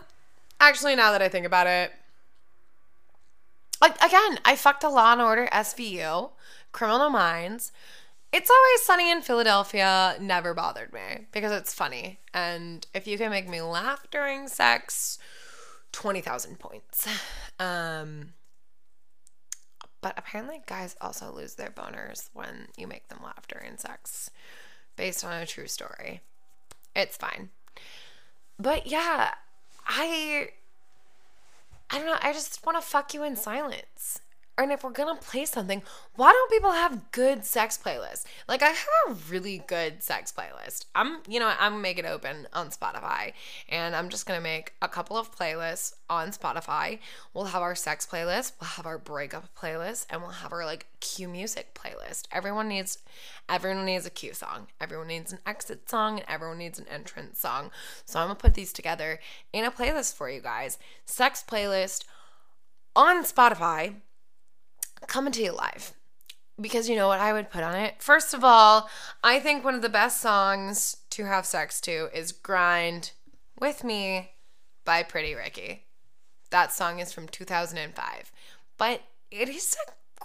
Actually, 0.61 0.95
now 0.95 1.11
that 1.13 1.23
I 1.23 1.29
think 1.29 1.47
about 1.47 1.67
it, 1.67 1.93
like 3.81 3.97
again, 4.03 4.39
I 4.45 4.55
fucked 4.57 4.85
a 4.85 4.89
Law 4.89 5.13
and 5.13 5.21
Order 5.21 5.49
SVU, 5.53 6.31
Criminal 6.71 7.11
Minds. 7.11 7.73
It's 8.33 8.51
always 8.51 8.83
sunny 8.83 9.11
in 9.11 9.21
Philadelphia 9.21 10.17
never 10.21 10.55
bothered 10.55 10.93
me 10.93 11.27
because 11.33 11.53
it's 11.53 11.75
funny. 11.75 12.21
And 12.33 12.87
if 12.95 13.07
you 13.07 13.19
can 13.19 13.31
make 13.31 13.49
me 13.49 13.61
laugh 13.61 14.07
during 14.11 14.49
sex, 14.49 15.19
20,000 15.93 16.59
points. 16.59 17.07
Um, 17.59 18.33
but 20.01 20.15
apparently, 20.17 20.63
guys 20.67 20.97
also 21.01 21.31
lose 21.31 21.57
their 21.57 21.71
boners 21.71 22.31
when 22.33 22.69
you 22.77 22.87
make 22.87 23.09
them 23.09 23.19
laugh 23.23 23.47
during 23.47 23.77
sex 23.77 24.31
based 24.97 25.25
on 25.25 25.33
a 25.41 25.47
true 25.47 25.67
story. 25.67 26.21
It's 26.95 27.17
fine. 27.17 27.51
But 28.59 28.87
yeah, 28.87 29.35
I 29.87 30.51
I 31.91 31.99
don't 31.99 32.07
know, 32.07 32.19
I 32.23 32.33
just 32.33 32.65
want 32.65 32.81
to 32.81 32.87
fuck 32.87 33.13
you 33.13 33.23
in 33.23 33.37
silence 33.37 34.22
and 34.59 34.71
if 34.71 34.85
we're 34.85 34.91
gonna 34.91 35.17
play 35.17 35.45
something, 35.47 35.83
why 36.15 36.31
don't 36.31 36.51
people 36.51 36.73
have 36.73 37.11
good 37.11 37.45
sex 37.45 37.79
playlists? 37.83 38.25
Like 38.47 38.63
I 38.63 38.69
have 38.69 38.87
a 39.09 39.15
really 39.31 39.63
good 39.67 40.03
sex 40.03 40.33
playlist. 40.33 40.87
I'm, 40.95 41.21
you 41.27 41.41
know, 41.41 41.53
I'm 41.59 41.73
gonna 41.73 41.83
make 41.83 41.99
it 41.99 42.05
open 42.05 42.47
on 42.53 42.69
Spotify, 42.69 43.33
and 43.69 43.97
I'm 43.97 44.11
just 44.11 44.27
gonna 44.27 44.43
make 44.43 44.75
a 44.83 44.89
couple 44.89 45.17
of 45.17 45.35
playlists 45.35 45.95
on 46.11 46.33
Spotify. 46.33 46.99
We'll 47.33 47.47
have 47.47 47.63
our 47.63 47.75
sex 47.75 48.07
playlist, 48.07 48.53
we'll 48.61 48.69
have 48.69 48.87
our 48.87 48.99
breakup 48.99 49.49
playlist, 49.57 50.07
and 50.11 50.21
we'll 50.21 50.31
have 50.33 50.53
our 50.53 50.67
like 50.67 50.87
Q 51.01 51.29
music 51.29 51.75
playlist. 51.75 52.29
Everyone 52.31 52.69
needs, 52.69 52.99
everyone 53.49 53.87
needs 53.87 54.05
a 54.05 54.11
Q 54.11 54.35
song. 54.35 54.67
Everyone 54.81 55.09
needs 55.09 55.33
an 55.33 55.39
exit 55.47 55.89
song, 55.89 56.19
and 56.19 56.29
everyone 56.29 56.59
needs 56.59 56.79
an 56.79 56.89
entrance 56.89 57.41
song. 57.41 57.71
So 58.05 58.21
I'm 58.21 58.27
gonna 58.27 58.35
put 58.35 58.55
these 58.55 58.75
together 58.75 59.19
in 59.53 59.65
a 59.65 59.71
playlist 59.71 60.15
for 60.15 60.29
you 60.29 60.43
guys. 60.43 60.79
Sex 61.07 61.43
playlist 61.47 62.05
on 62.95 63.25
Spotify 63.25 63.95
coming 65.07 65.33
to 65.33 65.43
you 65.43 65.53
live. 65.53 65.95
because 66.61 66.89
you 66.89 66.95
know 66.97 67.09
what 67.09 67.19
I 67.21 67.33
would 67.33 67.51
put 67.51 67.63
on 67.65 67.75
it? 67.77 67.97
First 67.99 68.35
of 68.35 68.45
all, 68.45 68.89
I 69.25 69.41
think 69.41 69.65
one 69.65 69.75
of 69.75 69.83
the 69.83 69.89
best 69.89 70.21
songs 70.21 70.99
to 71.11 71.25
have 71.25 71.47
sex 71.47 71.81
to 71.83 72.09
is 72.15 72.31
Grind 72.33 73.13
with 73.59 73.83
Me 73.85 74.33
by 74.85 75.03
Pretty 75.03 75.35
Ricky. 75.35 75.87
That 76.51 76.73
song 76.73 77.01
is 77.01 77.13
from 77.13 77.27
2005. 77.29 78.31
But 78.79 79.03
it 79.31 79.49
is 79.49 79.77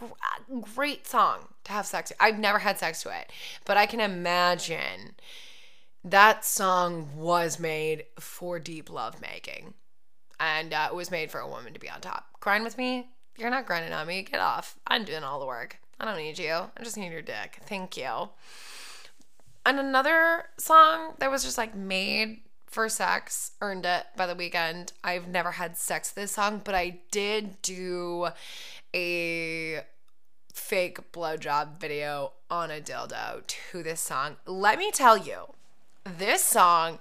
a 0.01 0.59
great 0.75 1.07
song 1.07 1.47
to 1.63 1.71
have 1.71 1.85
sex 1.85 2.09
to. 2.09 2.23
I've 2.23 2.37
never 2.39 2.59
had 2.59 2.77
sex 2.77 3.01
to 3.03 3.09
it, 3.09 3.31
but 3.65 3.77
I 3.77 3.85
can 3.85 3.99
imagine 3.99 5.15
that 6.03 6.45
song 6.45 7.09
was 7.15 7.59
made 7.59 8.03
for 8.19 8.59
deep 8.59 8.89
love 8.91 9.21
making. 9.21 9.73
And 10.39 10.73
uh, 10.73 10.89
it 10.91 10.95
was 10.95 11.09
made 11.09 11.31
for 11.31 11.39
a 11.39 11.47
woman 11.47 11.73
to 11.73 11.79
be 11.79 11.89
on 11.89 11.99
top. 12.01 12.27
Grind 12.41 12.63
with 12.63 12.77
me? 12.77 13.09
You're 13.37 13.49
not 13.49 13.65
grinding 13.65 13.93
on 13.93 14.07
me. 14.07 14.23
Get 14.23 14.39
off. 14.39 14.77
I'm 14.87 15.05
doing 15.05 15.23
all 15.23 15.39
the 15.39 15.45
work. 15.45 15.79
I 15.99 16.05
don't 16.05 16.17
need 16.17 16.39
you. 16.39 16.51
I 16.51 16.83
just 16.83 16.97
need 16.97 17.11
your 17.11 17.21
dick. 17.21 17.59
Thank 17.65 17.97
you. 17.97 18.29
And 19.65 19.79
another 19.79 20.45
song 20.57 21.13
that 21.19 21.29
was 21.29 21.43
just 21.43 21.57
like 21.57 21.75
made 21.75 22.41
for 22.67 22.89
sex, 22.89 23.51
earned 23.61 23.85
it 23.85 24.05
by 24.15 24.27
The 24.27 24.35
Weeknd. 24.35 24.91
I've 25.03 25.27
never 25.27 25.51
had 25.51 25.77
sex 25.77 26.11
this 26.11 26.33
song, 26.33 26.61
but 26.63 26.75
I 26.75 26.99
did 27.11 27.61
do 27.61 28.29
a 28.93 29.81
fake 30.53 31.11
blowjob 31.11 31.79
video 31.79 32.33
on 32.49 32.71
a 32.71 32.81
dildo 32.81 33.45
to 33.47 33.83
this 33.83 34.01
song. 34.01 34.37
Let 34.45 34.77
me 34.77 34.91
tell 34.91 35.17
you, 35.17 35.53
this 36.05 36.43
song, 36.43 36.99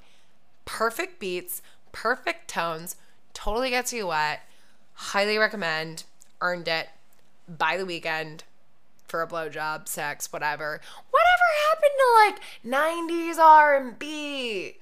perfect 0.65 1.19
beats, 1.19 1.63
perfect 1.93 2.49
tones, 2.49 2.97
totally 3.35 3.71
gets 3.71 3.93
you 3.93 4.09
wet. 4.09 4.41
Highly 4.95 5.39
recommend. 5.39 6.05
Earned 6.41 6.69
it 6.69 6.89
by 7.49 7.77
The 7.77 7.85
Weeknd 7.85 8.41
for 9.07 9.23
a 9.23 9.27
blowjob, 9.27 9.89
sex, 9.89 10.33
whatever. 10.33 10.81
Whatever 11.11 11.43
happened 11.69 11.93
to 11.99 12.71
like 12.71 13.09
90s 13.09 13.39
R&B 13.39 14.77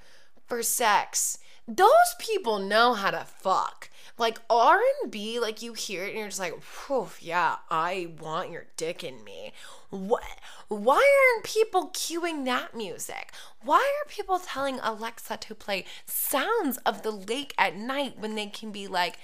for 0.47 0.63
sex? 0.63 1.37
Those 1.67 2.15
people 2.19 2.59
know 2.59 2.93
how 2.93 3.11
to 3.11 3.25
fuck. 3.25 3.89
Like 4.17 4.39
R&B, 4.49 5.39
like 5.39 5.61
you 5.61 5.73
hear 5.73 6.05
it 6.05 6.09
and 6.11 6.19
you're 6.19 6.27
just 6.29 6.39
like, 6.39 6.53
whew, 6.87 7.09
yeah, 7.19 7.57
I 7.69 8.13
want 8.19 8.51
your 8.51 8.67
dick 8.77 9.03
in 9.03 9.23
me. 9.23 9.51
What? 9.89 10.23
Why 10.67 11.33
aren't 11.33 11.45
people 11.45 11.89
cueing 11.89 12.45
that 12.45 12.75
music? 12.75 13.31
Why 13.61 13.79
are 13.79 14.09
people 14.09 14.39
telling 14.39 14.79
Alexa 14.81 15.37
to 15.37 15.55
play 15.55 15.85
sounds 16.05 16.77
of 16.85 17.01
the 17.01 17.11
lake 17.11 17.53
at 17.57 17.75
night 17.75 18.17
when 18.17 18.35
they 18.35 18.47
can 18.47 18.71
be 18.71 18.87
like, 18.87 19.17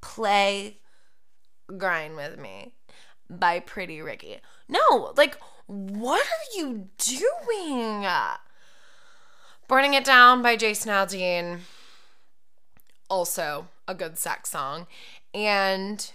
play 0.00 0.78
Grind 1.78 2.16
with 2.16 2.38
Me 2.38 2.72
by 3.28 3.60
Pretty 3.60 4.00
Ricky? 4.00 4.40
No, 4.68 5.12
like, 5.16 5.38
what 5.66 6.20
are 6.20 6.58
you 6.58 6.88
doing? 6.98 8.06
Burning 9.68 9.94
It 9.94 10.04
Down 10.04 10.42
by 10.42 10.56
Jason 10.56 10.90
Aldean. 10.90 11.60
Also 13.08 13.68
a 13.86 13.94
good 13.94 14.18
sex 14.18 14.50
song. 14.50 14.86
And 15.32 16.12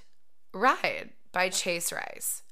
Ride 0.54 1.10
by 1.32 1.50
Chase 1.50 1.91
Rice. 1.91 2.44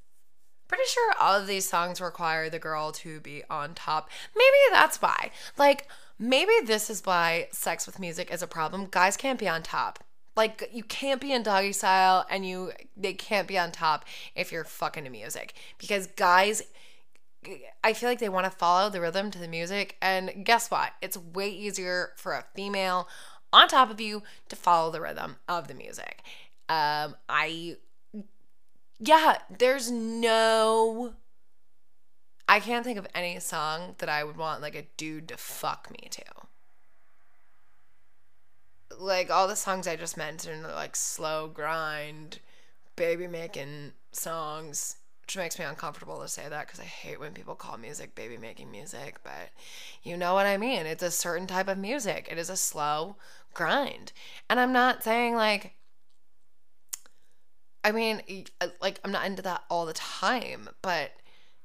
Pretty 0.66 0.84
sure 0.86 1.14
all 1.20 1.38
of 1.38 1.46
these 1.46 1.68
songs 1.68 2.00
require 2.00 2.48
the 2.48 2.58
girl 2.58 2.90
to 2.92 3.20
be 3.20 3.42
on 3.50 3.74
top. 3.74 4.08
Maybe 4.34 4.56
that's 4.72 5.00
why. 5.00 5.30
Like, 5.58 5.88
maybe 6.18 6.52
this 6.64 6.88
is 6.88 7.02
why 7.04 7.48
sex 7.52 7.86
with 7.86 8.00
music 8.00 8.32
is 8.32 8.42
a 8.42 8.46
problem. 8.46 8.88
Guys 8.90 9.16
can't 9.16 9.38
be 9.38 9.48
on 9.48 9.62
top. 9.62 10.02
Like 10.36 10.70
you 10.72 10.82
can't 10.82 11.20
be 11.20 11.32
in 11.32 11.42
doggy 11.42 11.72
style 11.72 12.26
and 12.28 12.46
you 12.46 12.72
they 12.96 13.14
can't 13.14 13.46
be 13.46 13.58
on 13.58 13.70
top 13.70 14.04
if 14.34 14.50
you're 14.50 14.64
fucking 14.64 15.04
to 15.04 15.10
music. 15.10 15.54
Because 15.78 16.06
guys 16.08 16.62
I 17.82 17.92
feel 17.92 18.08
like 18.08 18.20
they 18.20 18.28
want 18.28 18.44
to 18.44 18.50
follow 18.50 18.88
the 18.88 19.00
rhythm 19.00 19.30
to 19.30 19.38
the 19.38 19.48
music 19.48 19.96
and 20.00 20.44
guess 20.44 20.70
what? 20.70 20.92
It's 21.02 21.16
way 21.16 21.50
easier 21.50 22.12
for 22.16 22.32
a 22.32 22.44
female 22.54 23.08
on 23.52 23.68
top 23.68 23.90
of 23.90 24.00
you 24.00 24.22
to 24.48 24.56
follow 24.56 24.90
the 24.90 25.00
rhythm 25.00 25.36
of 25.48 25.68
the 25.68 25.74
music. 25.74 26.22
Um 26.68 27.16
I 27.28 27.76
yeah, 28.98 29.38
there's 29.56 29.90
no 29.90 31.14
I 32.48 32.60
can't 32.60 32.84
think 32.84 32.98
of 32.98 33.06
any 33.14 33.38
song 33.40 33.94
that 33.98 34.08
I 34.08 34.24
would 34.24 34.36
want 34.36 34.62
like 34.62 34.74
a 34.74 34.86
dude 34.96 35.28
to 35.28 35.36
fuck 35.36 35.90
me 35.90 36.08
to 36.10 36.24
like 38.98 39.30
all 39.30 39.48
the 39.48 39.56
songs 39.56 39.86
I 39.86 39.96
just 39.96 40.16
mentioned 40.16 40.62
like 40.62 40.96
slow 40.96 41.48
grind, 41.48 42.38
baby 42.96 43.26
making 43.26 43.92
songs, 44.12 44.96
which 45.22 45.36
makes 45.36 45.58
me 45.58 45.64
uncomfortable 45.64 46.20
to 46.20 46.28
say 46.28 46.48
that 46.48 46.66
because 46.66 46.80
I 46.80 46.84
hate 46.84 47.20
when 47.20 47.32
people 47.32 47.54
call 47.54 47.78
music 47.78 48.14
baby 48.14 48.36
making 48.36 48.70
music, 48.70 49.16
but 49.24 49.50
you 50.02 50.16
know 50.16 50.34
what 50.34 50.46
I 50.46 50.56
mean. 50.56 50.86
It's 50.86 51.02
a 51.02 51.10
certain 51.10 51.46
type 51.46 51.68
of 51.68 51.78
music. 51.78 52.28
It 52.30 52.38
is 52.38 52.50
a 52.50 52.56
slow 52.56 53.16
grind. 53.54 54.12
And 54.50 54.60
I'm 54.60 54.72
not 54.72 55.02
saying 55.02 55.34
like 55.34 55.74
I 57.84 57.92
mean, 57.92 58.22
uh, 58.62 58.68
like 58.80 58.98
I'm 59.04 59.12
not 59.12 59.26
into 59.26 59.42
that 59.42 59.64
all 59.68 59.84
the 59.84 59.92
time, 59.92 60.70
but 60.80 61.12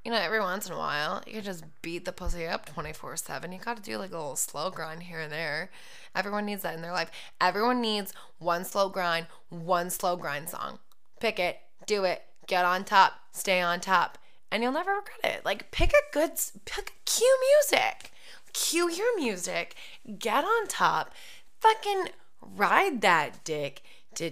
you 0.05 0.11
know, 0.11 0.17
every 0.17 0.39
once 0.39 0.65
in 0.67 0.73
a 0.73 0.77
while, 0.77 1.21
you 1.27 1.33
can 1.33 1.43
just 1.43 1.63
beat 1.81 2.05
the 2.05 2.11
pussy 2.11 2.47
up 2.47 2.65
24 2.65 3.17
7. 3.17 3.51
You 3.51 3.59
got 3.59 3.77
to 3.77 3.83
do 3.83 3.97
like 3.97 4.11
a 4.11 4.17
little 4.17 4.35
slow 4.35 4.69
grind 4.69 5.03
here 5.03 5.19
and 5.19 5.31
there. 5.31 5.69
Everyone 6.15 6.45
needs 6.45 6.63
that 6.63 6.75
in 6.75 6.81
their 6.81 6.91
life. 6.91 7.11
Everyone 7.41 7.81
needs 7.81 8.13
one 8.37 8.63
slow 8.65 8.89
grind, 8.89 9.27
one 9.49 9.89
slow 9.89 10.15
grind 10.15 10.49
song. 10.49 10.79
Pick 11.19 11.39
it, 11.39 11.59
do 11.85 12.05
it, 12.05 12.23
get 12.47 12.65
on 12.65 12.85
top, 12.85 13.13
stay 13.31 13.61
on 13.61 13.81
top, 13.81 14.17
and 14.51 14.63
you'll 14.63 14.71
never 14.71 14.91
regret 14.91 15.35
it. 15.35 15.45
Like, 15.45 15.69
pick 15.71 15.91
a 15.91 16.13
good, 16.13 16.31
pick 16.65 16.93
cue 17.05 17.37
music. 17.53 18.11
Cue 18.53 18.89
your 18.91 19.15
music, 19.15 19.75
get 20.17 20.43
on 20.43 20.67
top, 20.67 21.13
fucking 21.59 22.09
ride 22.41 23.01
that 23.01 23.43
dick 23.43 23.83
to 24.15 24.31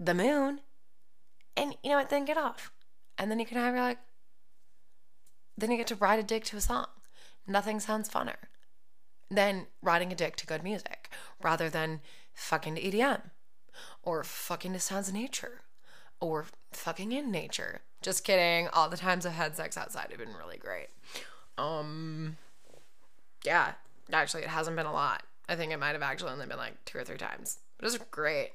the 0.00 0.14
moon, 0.14 0.60
and 1.56 1.76
you 1.82 1.90
know 1.90 1.96
what? 1.96 2.10
Then 2.10 2.24
get 2.24 2.36
off. 2.36 2.72
And 3.16 3.30
then 3.30 3.38
you 3.38 3.46
can 3.46 3.58
have 3.58 3.74
your 3.74 3.84
like, 3.84 3.98
then 5.56 5.70
you 5.70 5.76
get 5.76 5.86
to 5.88 5.94
ride 5.94 6.18
a 6.18 6.22
dick 6.22 6.44
to 6.44 6.56
a 6.56 6.60
song. 6.60 6.86
Nothing 7.46 7.80
sounds 7.80 8.08
funner 8.08 8.36
than 9.30 9.66
riding 9.82 10.12
a 10.12 10.16
dick 10.16 10.36
to 10.36 10.46
good 10.46 10.62
music 10.62 11.10
rather 11.42 11.68
than 11.68 12.00
fucking 12.34 12.74
to 12.76 12.82
EDM 12.82 13.30
or 14.02 14.22
fucking 14.24 14.72
to 14.72 14.80
sounds 14.80 15.08
of 15.08 15.14
nature 15.14 15.62
or 16.20 16.46
fucking 16.72 17.12
in 17.12 17.30
nature. 17.30 17.82
Just 18.02 18.24
kidding. 18.24 18.68
All 18.68 18.88
the 18.88 18.96
times 18.96 19.26
I've 19.26 19.32
had 19.32 19.56
sex 19.56 19.76
outside 19.76 20.08
have 20.10 20.18
been 20.18 20.34
really 20.38 20.58
great. 20.58 20.88
Um, 21.56 22.36
yeah, 23.44 23.72
actually, 24.12 24.42
it 24.42 24.48
hasn't 24.48 24.76
been 24.76 24.86
a 24.86 24.92
lot. 24.92 25.22
I 25.48 25.56
think 25.56 25.72
it 25.72 25.78
might 25.78 25.92
have 25.92 26.02
actually 26.02 26.32
only 26.32 26.46
been 26.46 26.56
like 26.56 26.84
two 26.84 26.98
or 26.98 27.04
three 27.04 27.18
times. 27.18 27.58
But 27.78 27.86
it 27.86 27.92
was 27.92 27.98
great. 28.10 28.52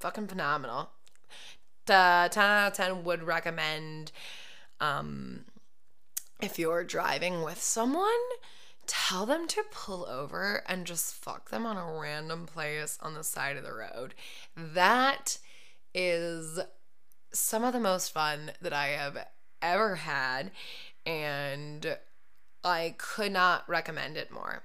Fucking 0.00 0.28
phenomenal. 0.28 0.90
The 1.86 2.28
10 2.30 2.44
out 2.44 2.68
of 2.68 2.72
10 2.74 3.04
would 3.04 3.22
recommend 3.22 4.12
um, 4.80 5.44
if 6.40 6.58
you're 6.58 6.84
driving 6.84 7.42
with 7.42 7.62
someone, 7.62 8.10
tell 8.86 9.26
them 9.26 9.46
to 9.48 9.62
pull 9.70 10.06
over 10.06 10.62
and 10.66 10.86
just 10.86 11.14
fuck 11.14 11.50
them 11.50 11.66
on 11.66 11.76
a 11.76 12.00
random 12.00 12.46
place 12.46 12.98
on 13.02 13.14
the 13.14 13.24
side 13.24 13.56
of 13.56 13.64
the 13.64 13.72
road. 13.72 14.14
That 14.56 15.38
is 15.94 16.58
some 17.32 17.64
of 17.64 17.72
the 17.72 17.80
most 17.80 18.12
fun 18.12 18.52
that 18.60 18.72
I 18.72 18.88
have 18.88 19.16
ever 19.62 19.96
had, 19.96 20.50
and 21.06 21.98
I 22.64 22.94
could 22.98 23.32
not 23.32 23.68
recommend 23.68 24.16
it 24.16 24.30
more. 24.30 24.62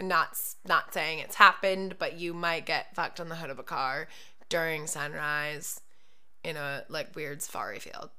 Not 0.00 0.36
not 0.66 0.92
saying 0.92 1.20
it's 1.20 1.36
happened, 1.36 1.96
but 1.98 2.18
you 2.18 2.34
might 2.34 2.66
get 2.66 2.94
fucked 2.94 3.20
on 3.20 3.28
the 3.28 3.36
hood 3.36 3.50
of 3.50 3.58
a 3.58 3.62
car 3.62 4.08
during 4.48 4.86
sunrise 4.86 5.80
in 6.42 6.56
a 6.56 6.84
like 6.88 7.14
weird 7.14 7.40
safari 7.40 7.78
field. 7.78 8.10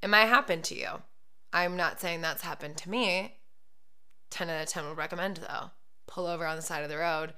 It 0.00 0.08
might 0.08 0.26
happen 0.26 0.62
to 0.62 0.74
you. 0.74 0.88
I'm 1.54 1.76
not 1.76 2.00
saying 2.00 2.20
that's 2.20 2.42
happened 2.42 2.76
to 2.78 2.90
me. 2.90 3.36
10 4.30 4.50
out 4.50 4.62
of 4.62 4.68
10 4.68 4.88
would 4.88 4.96
recommend 4.96 5.36
though. 5.36 5.70
Pull 6.08 6.26
over 6.26 6.44
on 6.44 6.56
the 6.56 6.62
side 6.62 6.82
of 6.82 6.90
the 6.90 6.98
road, 6.98 7.32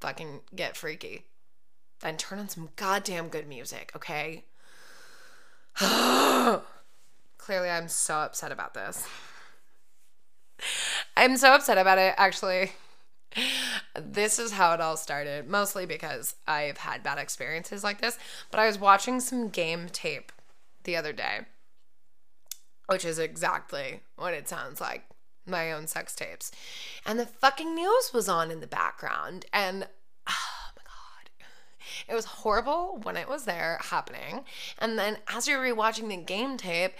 fucking 0.00 0.40
get 0.54 0.76
freaky. 0.76 1.26
And 2.02 2.18
turn 2.18 2.40
on 2.40 2.48
some 2.48 2.70
goddamn 2.74 3.28
good 3.28 3.48
music, 3.48 3.92
okay? 3.94 4.44
Clearly, 5.78 7.70
I'm 7.70 7.88
so 7.88 8.16
upset 8.16 8.50
about 8.50 8.74
this. 8.74 9.06
I'm 11.16 11.36
so 11.36 11.54
upset 11.54 11.78
about 11.78 11.98
it, 11.98 12.14
actually. 12.18 12.72
This 13.98 14.38
is 14.38 14.52
how 14.52 14.74
it 14.74 14.80
all 14.80 14.96
started, 14.96 15.48
mostly 15.48 15.86
because 15.86 16.34
I've 16.46 16.78
had 16.78 17.02
bad 17.02 17.18
experiences 17.18 17.84
like 17.84 18.00
this. 18.00 18.18
But 18.50 18.60
I 18.60 18.66
was 18.66 18.78
watching 18.78 19.20
some 19.20 19.48
game 19.48 19.88
tape 19.90 20.32
the 20.84 20.96
other 20.96 21.12
day 21.12 21.46
which 22.86 23.04
is 23.04 23.18
exactly 23.18 24.00
what 24.16 24.34
it 24.34 24.48
sounds 24.48 24.80
like 24.80 25.04
my 25.46 25.72
own 25.72 25.86
sex 25.86 26.14
tapes. 26.14 26.50
And 27.04 27.18
the 27.18 27.26
fucking 27.26 27.74
news 27.74 28.10
was 28.12 28.28
on 28.28 28.50
in 28.50 28.60
the 28.60 28.66
background. 28.66 29.46
And 29.52 29.88
oh 30.28 30.70
my 30.76 30.82
God. 30.84 31.46
It 32.08 32.14
was 32.14 32.24
horrible 32.24 33.00
when 33.02 33.16
it 33.16 33.28
was 33.28 33.44
there 33.44 33.78
happening. 33.82 34.44
And 34.78 34.98
then 34.98 35.18
as 35.28 35.46
you're 35.46 35.62
rewatching 35.62 36.08
the 36.08 36.16
game 36.16 36.56
tape, 36.56 36.92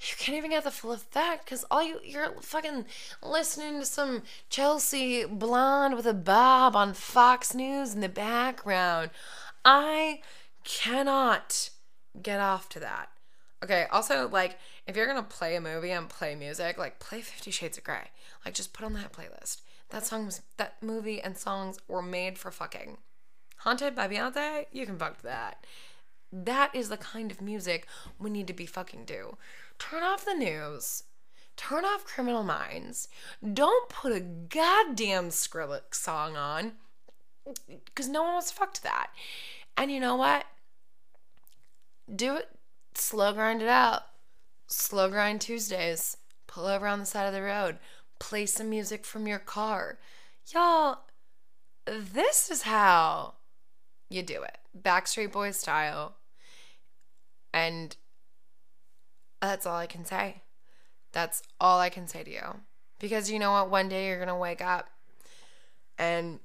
you 0.00 0.16
can't 0.16 0.38
even 0.38 0.50
get 0.50 0.64
the 0.64 0.70
full 0.70 0.92
effect 0.92 1.44
because 1.44 1.64
all 1.70 1.82
you 1.82 2.00
you're 2.02 2.32
fucking 2.40 2.86
listening 3.22 3.80
to 3.80 3.86
some 3.86 4.22
Chelsea 4.48 5.26
blonde 5.26 5.94
with 5.94 6.06
a 6.06 6.14
bob 6.14 6.74
on 6.74 6.94
Fox 6.94 7.54
News 7.54 7.92
in 7.92 8.00
the 8.00 8.08
background. 8.08 9.10
I 9.62 10.22
cannot 10.64 11.68
get 12.22 12.40
off 12.40 12.70
to 12.70 12.80
that. 12.80 13.10
Okay, 13.62 13.86
also 13.92 14.26
like 14.26 14.58
if 14.90 14.96
you're 14.96 15.06
gonna 15.06 15.22
play 15.22 15.54
a 15.54 15.60
movie 15.60 15.92
and 15.92 16.08
play 16.08 16.34
music, 16.34 16.76
like 16.76 16.98
play 16.98 17.20
Fifty 17.20 17.52
Shades 17.52 17.78
of 17.78 17.84
Grey. 17.84 18.10
Like 18.44 18.54
just 18.54 18.72
put 18.72 18.84
on 18.84 18.92
that 18.94 19.12
playlist. 19.12 19.60
That 19.90 20.04
song 20.04 20.26
was 20.26 20.42
that 20.56 20.82
movie 20.82 21.20
and 21.20 21.38
songs 21.38 21.78
were 21.86 22.02
made 22.02 22.36
for 22.36 22.50
fucking. 22.50 22.98
Haunted 23.58 23.94
by 23.94 24.08
Beyonce, 24.08 24.66
you 24.72 24.84
can 24.86 24.98
fuck 24.98 25.22
that. 25.22 25.64
That 26.32 26.74
is 26.74 26.88
the 26.88 26.96
kind 26.96 27.30
of 27.30 27.40
music 27.40 27.86
we 28.18 28.30
need 28.30 28.48
to 28.48 28.52
be 28.52 28.66
fucking 28.66 29.04
do. 29.04 29.36
Turn 29.78 30.02
off 30.02 30.24
the 30.24 30.34
news. 30.34 31.04
Turn 31.56 31.84
off 31.84 32.04
Criminal 32.04 32.42
Minds. 32.42 33.06
Don't 33.52 33.88
put 33.88 34.12
a 34.12 34.20
goddamn 34.20 35.28
Skrillex 35.28 35.94
song 35.94 36.36
on 36.36 36.72
because 37.84 38.08
no 38.08 38.22
one 38.22 38.32
wants 38.32 38.50
to 38.50 38.56
fuck 38.56 38.74
to 38.74 38.82
that. 38.82 39.10
And 39.76 39.92
you 39.92 40.00
know 40.00 40.16
what? 40.16 40.46
Do 42.12 42.34
it. 42.34 42.48
Slow 42.94 43.32
grind 43.32 43.62
it 43.62 43.68
out. 43.68 44.02
Slow 44.70 45.08
grind 45.10 45.40
Tuesdays. 45.40 46.16
Pull 46.46 46.66
over 46.66 46.86
on 46.86 47.00
the 47.00 47.06
side 47.06 47.26
of 47.26 47.32
the 47.32 47.42
road. 47.42 47.78
Play 48.18 48.46
some 48.46 48.70
music 48.70 49.04
from 49.04 49.26
your 49.26 49.38
car. 49.38 49.98
Y'all, 50.52 50.98
this 51.86 52.50
is 52.50 52.62
how 52.62 53.34
you 54.08 54.22
do 54.22 54.42
it. 54.42 54.58
Backstreet 54.80 55.32
Boys 55.32 55.56
style. 55.56 56.16
And 57.52 57.96
that's 59.42 59.66
all 59.66 59.76
I 59.76 59.86
can 59.86 60.04
say. 60.04 60.42
That's 61.12 61.42
all 61.60 61.80
I 61.80 61.88
can 61.88 62.06
say 62.06 62.22
to 62.22 62.30
you. 62.30 62.60
Because 63.00 63.30
you 63.30 63.38
know 63.38 63.52
what? 63.52 63.70
One 63.70 63.88
day 63.88 64.06
you're 64.06 64.16
going 64.16 64.28
to 64.28 64.34
wake 64.34 64.62
up 64.62 64.88
and 65.98 66.38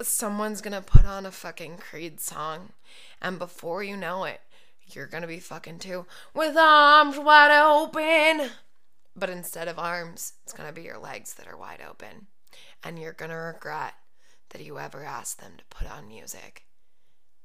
someone's 0.00 0.60
going 0.60 0.72
to 0.72 0.80
put 0.80 1.04
on 1.04 1.26
a 1.26 1.30
fucking 1.30 1.78
Creed 1.78 2.20
song. 2.20 2.70
And 3.20 3.38
before 3.38 3.82
you 3.82 3.96
know 3.96 4.24
it, 4.24 4.40
you're 4.88 5.06
to 5.22 5.28
be 5.28 5.38
fucking 5.38 5.78
too 5.78 6.06
with 6.34 6.56
arms 6.56 7.18
wide 7.18 7.56
open. 7.62 8.50
But 9.16 9.30
instead 9.30 9.68
of 9.68 9.78
arms, 9.78 10.34
it's 10.42 10.52
to 10.68 10.74
be 10.74 10.82
your 10.82 10.98
legs 10.98 11.34
that 11.34 11.46
are 11.46 11.56
wide 11.56 11.82
open. 11.88 12.26
And 12.82 12.98
you're 12.98 13.12
to 13.30 13.36
regret 13.36 13.94
that 14.50 14.64
you 14.64 14.78
ever 14.78 15.04
asked 15.04 15.40
them 15.40 15.52
to 15.58 15.64
put 15.76 15.90
on 15.90 16.08
music. 16.08 16.64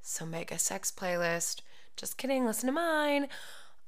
So 0.01 0.25
make 0.25 0.51
a 0.51 0.57
sex 0.57 0.91
playlist. 0.91 1.61
Just 1.95 2.17
kidding, 2.17 2.45
listen 2.45 2.67
to 2.67 2.73
mine. 2.73 3.27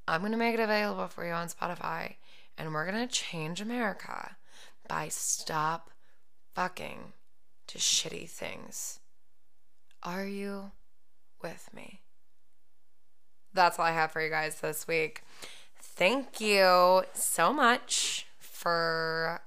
I'm 0.08 0.22
to 0.32 0.38
make 0.38 0.54
it 0.54 0.60
available 0.60 1.08
for 1.08 1.26
you 1.26 1.34
on 1.34 1.48
Spotify. 1.48 2.16
And 2.58 2.74
we're 2.74 2.90
to 3.08 3.14
change 3.14 3.62
America 3.62 4.36
by 4.88 5.08
stop 5.10 5.90
fucking 6.54 7.14
to 7.68 7.78
shitty 7.78 8.30
things. 8.30 9.00
Are 10.04 10.26
you 10.26 10.72
with 11.42 11.70
me? 11.74 12.02
That's 13.54 13.80
all 13.80 13.86
I 13.86 13.92
have 13.92 14.12
for 14.12 14.22
you 14.22 14.30
guys 14.30 14.62
this 14.62 14.88
week. 14.88 15.24
Thank 15.80 16.40
you 16.40 17.04
so 17.14 17.52
much 17.54 18.26
for 18.40 19.42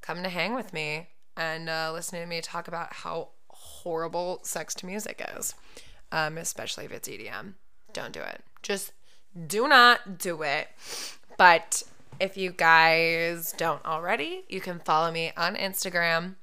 coming 0.00 0.22
to 0.22 0.30
hang 0.30 0.54
with 0.54 0.72
me 0.72 1.08
and 1.36 1.68
uh, 1.68 1.90
listening 1.92 2.22
to 2.22 2.28
me 2.28 2.40
talk 2.40 2.68
about 2.68 2.92
how 2.92 3.28
horrible 3.48 4.40
sex 4.42 4.74
to 4.76 4.86
music 4.86 5.22
is, 5.36 5.54
um, 6.12 6.38
especially 6.38 6.84
if 6.84 6.92
it's 6.92 7.08
EDM. 7.08 7.54
Don't 7.92 8.12
do 8.12 8.20
it. 8.20 8.42
Just 8.62 8.92
do 9.46 9.68
not 9.68 10.18
do 10.18 10.42
it. 10.42 10.68
But 11.36 11.82
if 12.20 12.36
you 12.36 12.50
guys 12.50 13.52
don't 13.56 13.84
already, 13.84 14.44
you 14.48 14.60
can 14.60 14.80
follow 14.80 15.10
me 15.10 15.32
on 15.36 15.54
Instagram. 15.54 16.36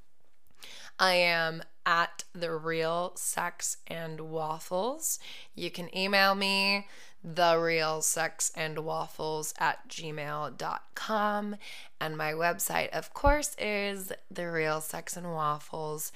I 1.00 1.16
am 1.16 1.64
at 1.86 2.24
the 2.34 2.52
real 2.52 3.14
sex 3.16 3.78
and 3.88 4.22
waffles. 4.22 5.20
You 5.54 5.70
can 5.72 5.96
email 5.96 6.36
me 6.36 6.88
the 7.24 7.58
real 7.60 8.02
sex 8.02 8.52
and 8.56 8.80
waffles 8.80 9.54
at 9.58 9.88
gmail.com. 9.90 11.56
And 12.00 12.18
my 12.18 12.34
website, 12.34 12.90
of 12.90 13.14
course, 13.14 13.56
is 13.58 14.12
the 14.30 14.50
real 14.50 14.82
sex 14.82 15.18
and 15.18 15.28
waffles.com. 15.28 16.12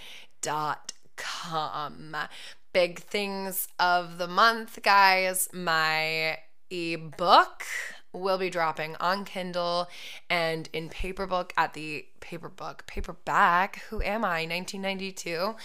Big 2.71 2.99
things 2.99 3.67
of 3.79 4.19
the 4.19 4.27
month, 4.27 4.79
guys. 4.83 5.49
My 5.51 6.37
ebook 6.69 7.65
will 8.13 8.37
be 8.37 8.49
dropping 8.49 8.95
on 8.99 9.25
Kindle 9.25 9.87
and 10.29 10.69
in 10.73 10.89
paperbook 10.89 11.51
at 11.57 11.73
the 11.73 12.05
paperbook, 12.21 12.85
paperback. 12.87 13.83
Who 13.89 14.01
am 14.01 14.25
I? 14.25 14.45
1992. 14.45 15.55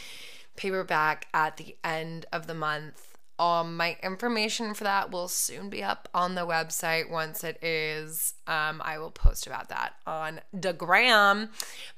Paperback 0.56 1.26
at 1.32 1.56
the 1.56 1.76
end 1.82 2.26
of 2.32 2.46
the 2.46 2.54
month. 2.54 3.14
Um, 3.36 3.76
my 3.76 3.96
information 4.00 4.74
for 4.74 4.84
that 4.84 5.10
will 5.10 5.26
soon 5.26 5.68
be 5.68 5.82
up 5.82 6.08
on 6.14 6.36
the 6.36 6.46
website. 6.46 7.10
Once 7.10 7.42
it 7.42 7.62
is, 7.62 8.34
um, 8.46 8.80
I 8.84 8.98
will 8.98 9.10
post 9.10 9.48
about 9.48 9.68
that 9.70 9.94
on 10.06 10.40
the 10.52 10.72
gram. 10.72 11.50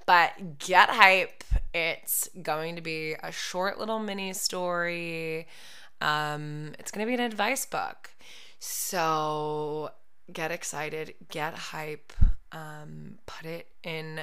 But 0.06 0.58
get 0.58 0.88
hype! 0.88 1.44
It's 1.74 2.30
going 2.42 2.76
to 2.76 2.82
be 2.82 3.16
a 3.22 3.30
short 3.30 3.78
little 3.78 3.98
mini 3.98 4.32
story. 4.32 5.46
Um, 6.00 6.74
it's 6.78 6.90
going 6.90 7.06
to 7.06 7.10
be 7.10 7.14
an 7.14 7.20
advice 7.20 7.66
book. 7.66 8.12
So 8.58 9.90
get 10.32 10.50
excited, 10.50 11.14
get 11.30 11.54
hype, 11.54 12.12
um, 12.52 13.18
put 13.26 13.46
it 13.46 13.68
in 13.82 14.20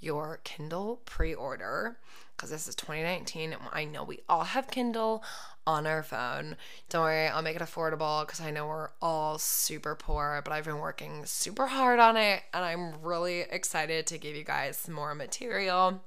your 0.00 0.40
Kindle 0.44 1.00
pre 1.04 1.34
order 1.34 1.98
because 2.36 2.50
this 2.50 2.66
is 2.66 2.74
2019. 2.74 3.54
I 3.72 3.84
know 3.84 4.02
we 4.02 4.20
all 4.28 4.44
have 4.44 4.70
Kindle 4.70 5.22
on 5.66 5.86
our 5.86 6.02
phone. 6.02 6.56
Don't 6.88 7.02
worry, 7.02 7.28
I'll 7.28 7.42
make 7.42 7.56
it 7.56 7.62
affordable 7.62 8.26
because 8.26 8.40
I 8.40 8.50
know 8.50 8.66
we're 8.66 8.90
all 9.02 9.38
super 9.38 9.94
poor, 9.94 10.40
but 10.42 10.52
I've 10.52 10.64
been 10.64 10.78
working 10.78 11.26
super 11.26 11.66
hard 11.66 12.00
on 12.00 12.16
it 12.16 12.42
and 12.54 12.64
I'm 12.64 13.02
really 13.02 13.40
excited 13.40 14.06
to 14.06 14.18
give 14.18 14.34
you 14.34 14.44
guys 14.44 14.78
some 14.78 14.94
more 14.94 15.14
material. 15.14 16.00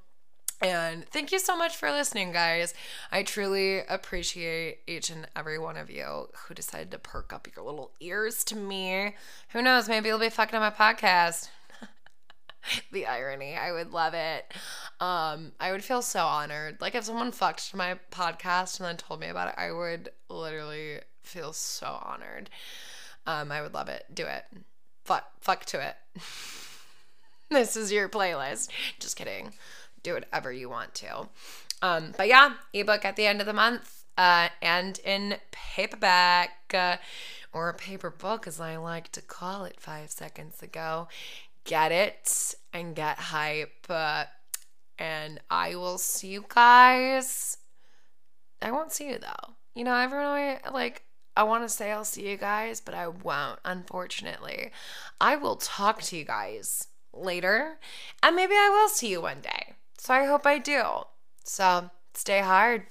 And 0.64 1.06
thank 1.10 1.30
you 1.30 1.38
so 1.38 1.58
much 1.58 1.76
for 1.76 1.90
listening, 1.90 2.32
guys. 2.32 2.72
I 3.12 3.22
truly 3.22 3.80
appreciate 3.80 4.78
each 4.86 5.10
and 5.10 5.28
every 5.36 5.58
one 5.58 5.76
of 5.76 5.90
you 5.90 6.28
who 6.34 6.54
decided 6.54 6.90
to 6.92 6.98
perk 6.98 7.34
up 7.34 7.46
your 7.54 7.66
little 7.66 7.90
ears 8.00 8.42
to 8.44 8.56
me. 8.56 9.14
Who 9.50 9.60
knows? 9.60 9.90
Maybe 9.90 10.08
you'll 10.08 10.18
be 10.18 10.30
fucking 10.30 10.58
on 10.58 10.62
my 10.62 10.70
podcast. 10.70 11.50
the 12.92 13.04
irony. 13.04 13.54
I 13.56 13.72
would 13.72 13.92
love 13.92 14.14
it. 14.14 14.54
Um, 15.00 15.52
I 15.60 15.70
would 15.70 15.84
feel 15.84 16.00
so 16.00 16.24
honored. 16.24 16.80
Like 16.80 16.94
if 16.94 17.04
someone 17.04 17.30
fucked 17.30 17.74
my 17.74 17.98
podcast 18.10 18.80
and 18.80 18.86
then 18.86 18.96
told 18.96 19.20
me 19.20 19.28
about 19.28 19.48
it, 19.48 19.54
I 19.58 19.70
would 19.70 20.12
literally 20.30 21.00
feel 21.24 21.52
so 21.52 21.98
honored. 22.02 22.48
Um, 23.26 23.52
I 23.52 23.60
would 23.60 23.74
love 23.74 23.90
it. 23.90 24.06
Do 24.14 24.24
it. 24.24 24.44
Fuck, 25.04 25.26
fuck 25.42 25.66
to 25.66 25.86
it. 25.86 25.96
this 27.50 27.76
is 27.76 27.92
your 27.92 28.08
playlist. 28.08 28.70
Just 28.98 29.16
kidding 29.16 29.52
do 30.04 30.14
whatever 30.14 30.52
you 30.52 30.68
want 30.68 30.94
to. 30.94 31.28
Um, 31.82 32.14
but 32.16 32.28
yeah, 32.28 32.54
ebook 32.72 33.04
at 33.04 33.16
the 33.16 33.26
end 33.26 33.40
of 33.40 33.46
the 33.46 33.52
month 33.52 34.04
uh, 34.16 34.48
and 34.62 35.00
in 35.00 35.36
paperback 35.50 36.72
uh, 36.72 36.96
or 37.52 37.68
a 37.68 37.74
paper 37.74 38.10
book, 38.10 38.46
as 38.46 38.60
I 38.60 38.76
like 38.76 39.10
to 39.12 39.22
call 39.22 39.64
it 39.64 39.80
five 39.80 40.10
seconds 40.10 40.62
ago. 40.62 41.08
Get 41.64 41.92
it 41.92 42.54
and 42.72 42.94
get 42.94 43.18
hype. 43.18 43.86
Uh, 43.88 44.24
and 44.98 45.40
I 45.50 45.74
will 45.74 45.98
see 45.98 46.28
you 46.28 46.44
guys. 46.48 47.58
I 48.62 48.70
won't 48.70 48.92
see 48.92 49.08
you 49.08 49.18
though. 49.18 49.54
You 49.74 49.84
know, 49.84 49.96
everyone 49.96 50.58
like 50.72 51.02
I 51.36 51.42
want 51.42 51.64
to 51.64 51.68
say 51.68 51.90
I'll 51.90 52.04
see 52.04 52.28
you 52.28 52.36
guys, 52.36 52.80
but 52.80 52.94
I 52.94 53.08
won't, 53.08 53.58
unfortunately. 53.64 54.70
I 55.20 55.36
will 55.36 55.56
talk 55.56 56.00
to 56.02 56.16
you 56.16 56.24
guys 56.24 56.86
later, 57.12 57.78
and 58.22 58.36
maybe 58.36 58.54
I 58.54 58.68
will 58.70 58.88
see 58.88 59.10
you 59.10 59.20
one 59.22 59.40
day. 59.40 59.73
So 60.04 60.12
I 60.12 60.26
hope 60.26 60.44
I 60.44 60.58
do. 60.58 60.82
So 61.44 61.88
stay 62.12 62.40
hard. 62.40 62.82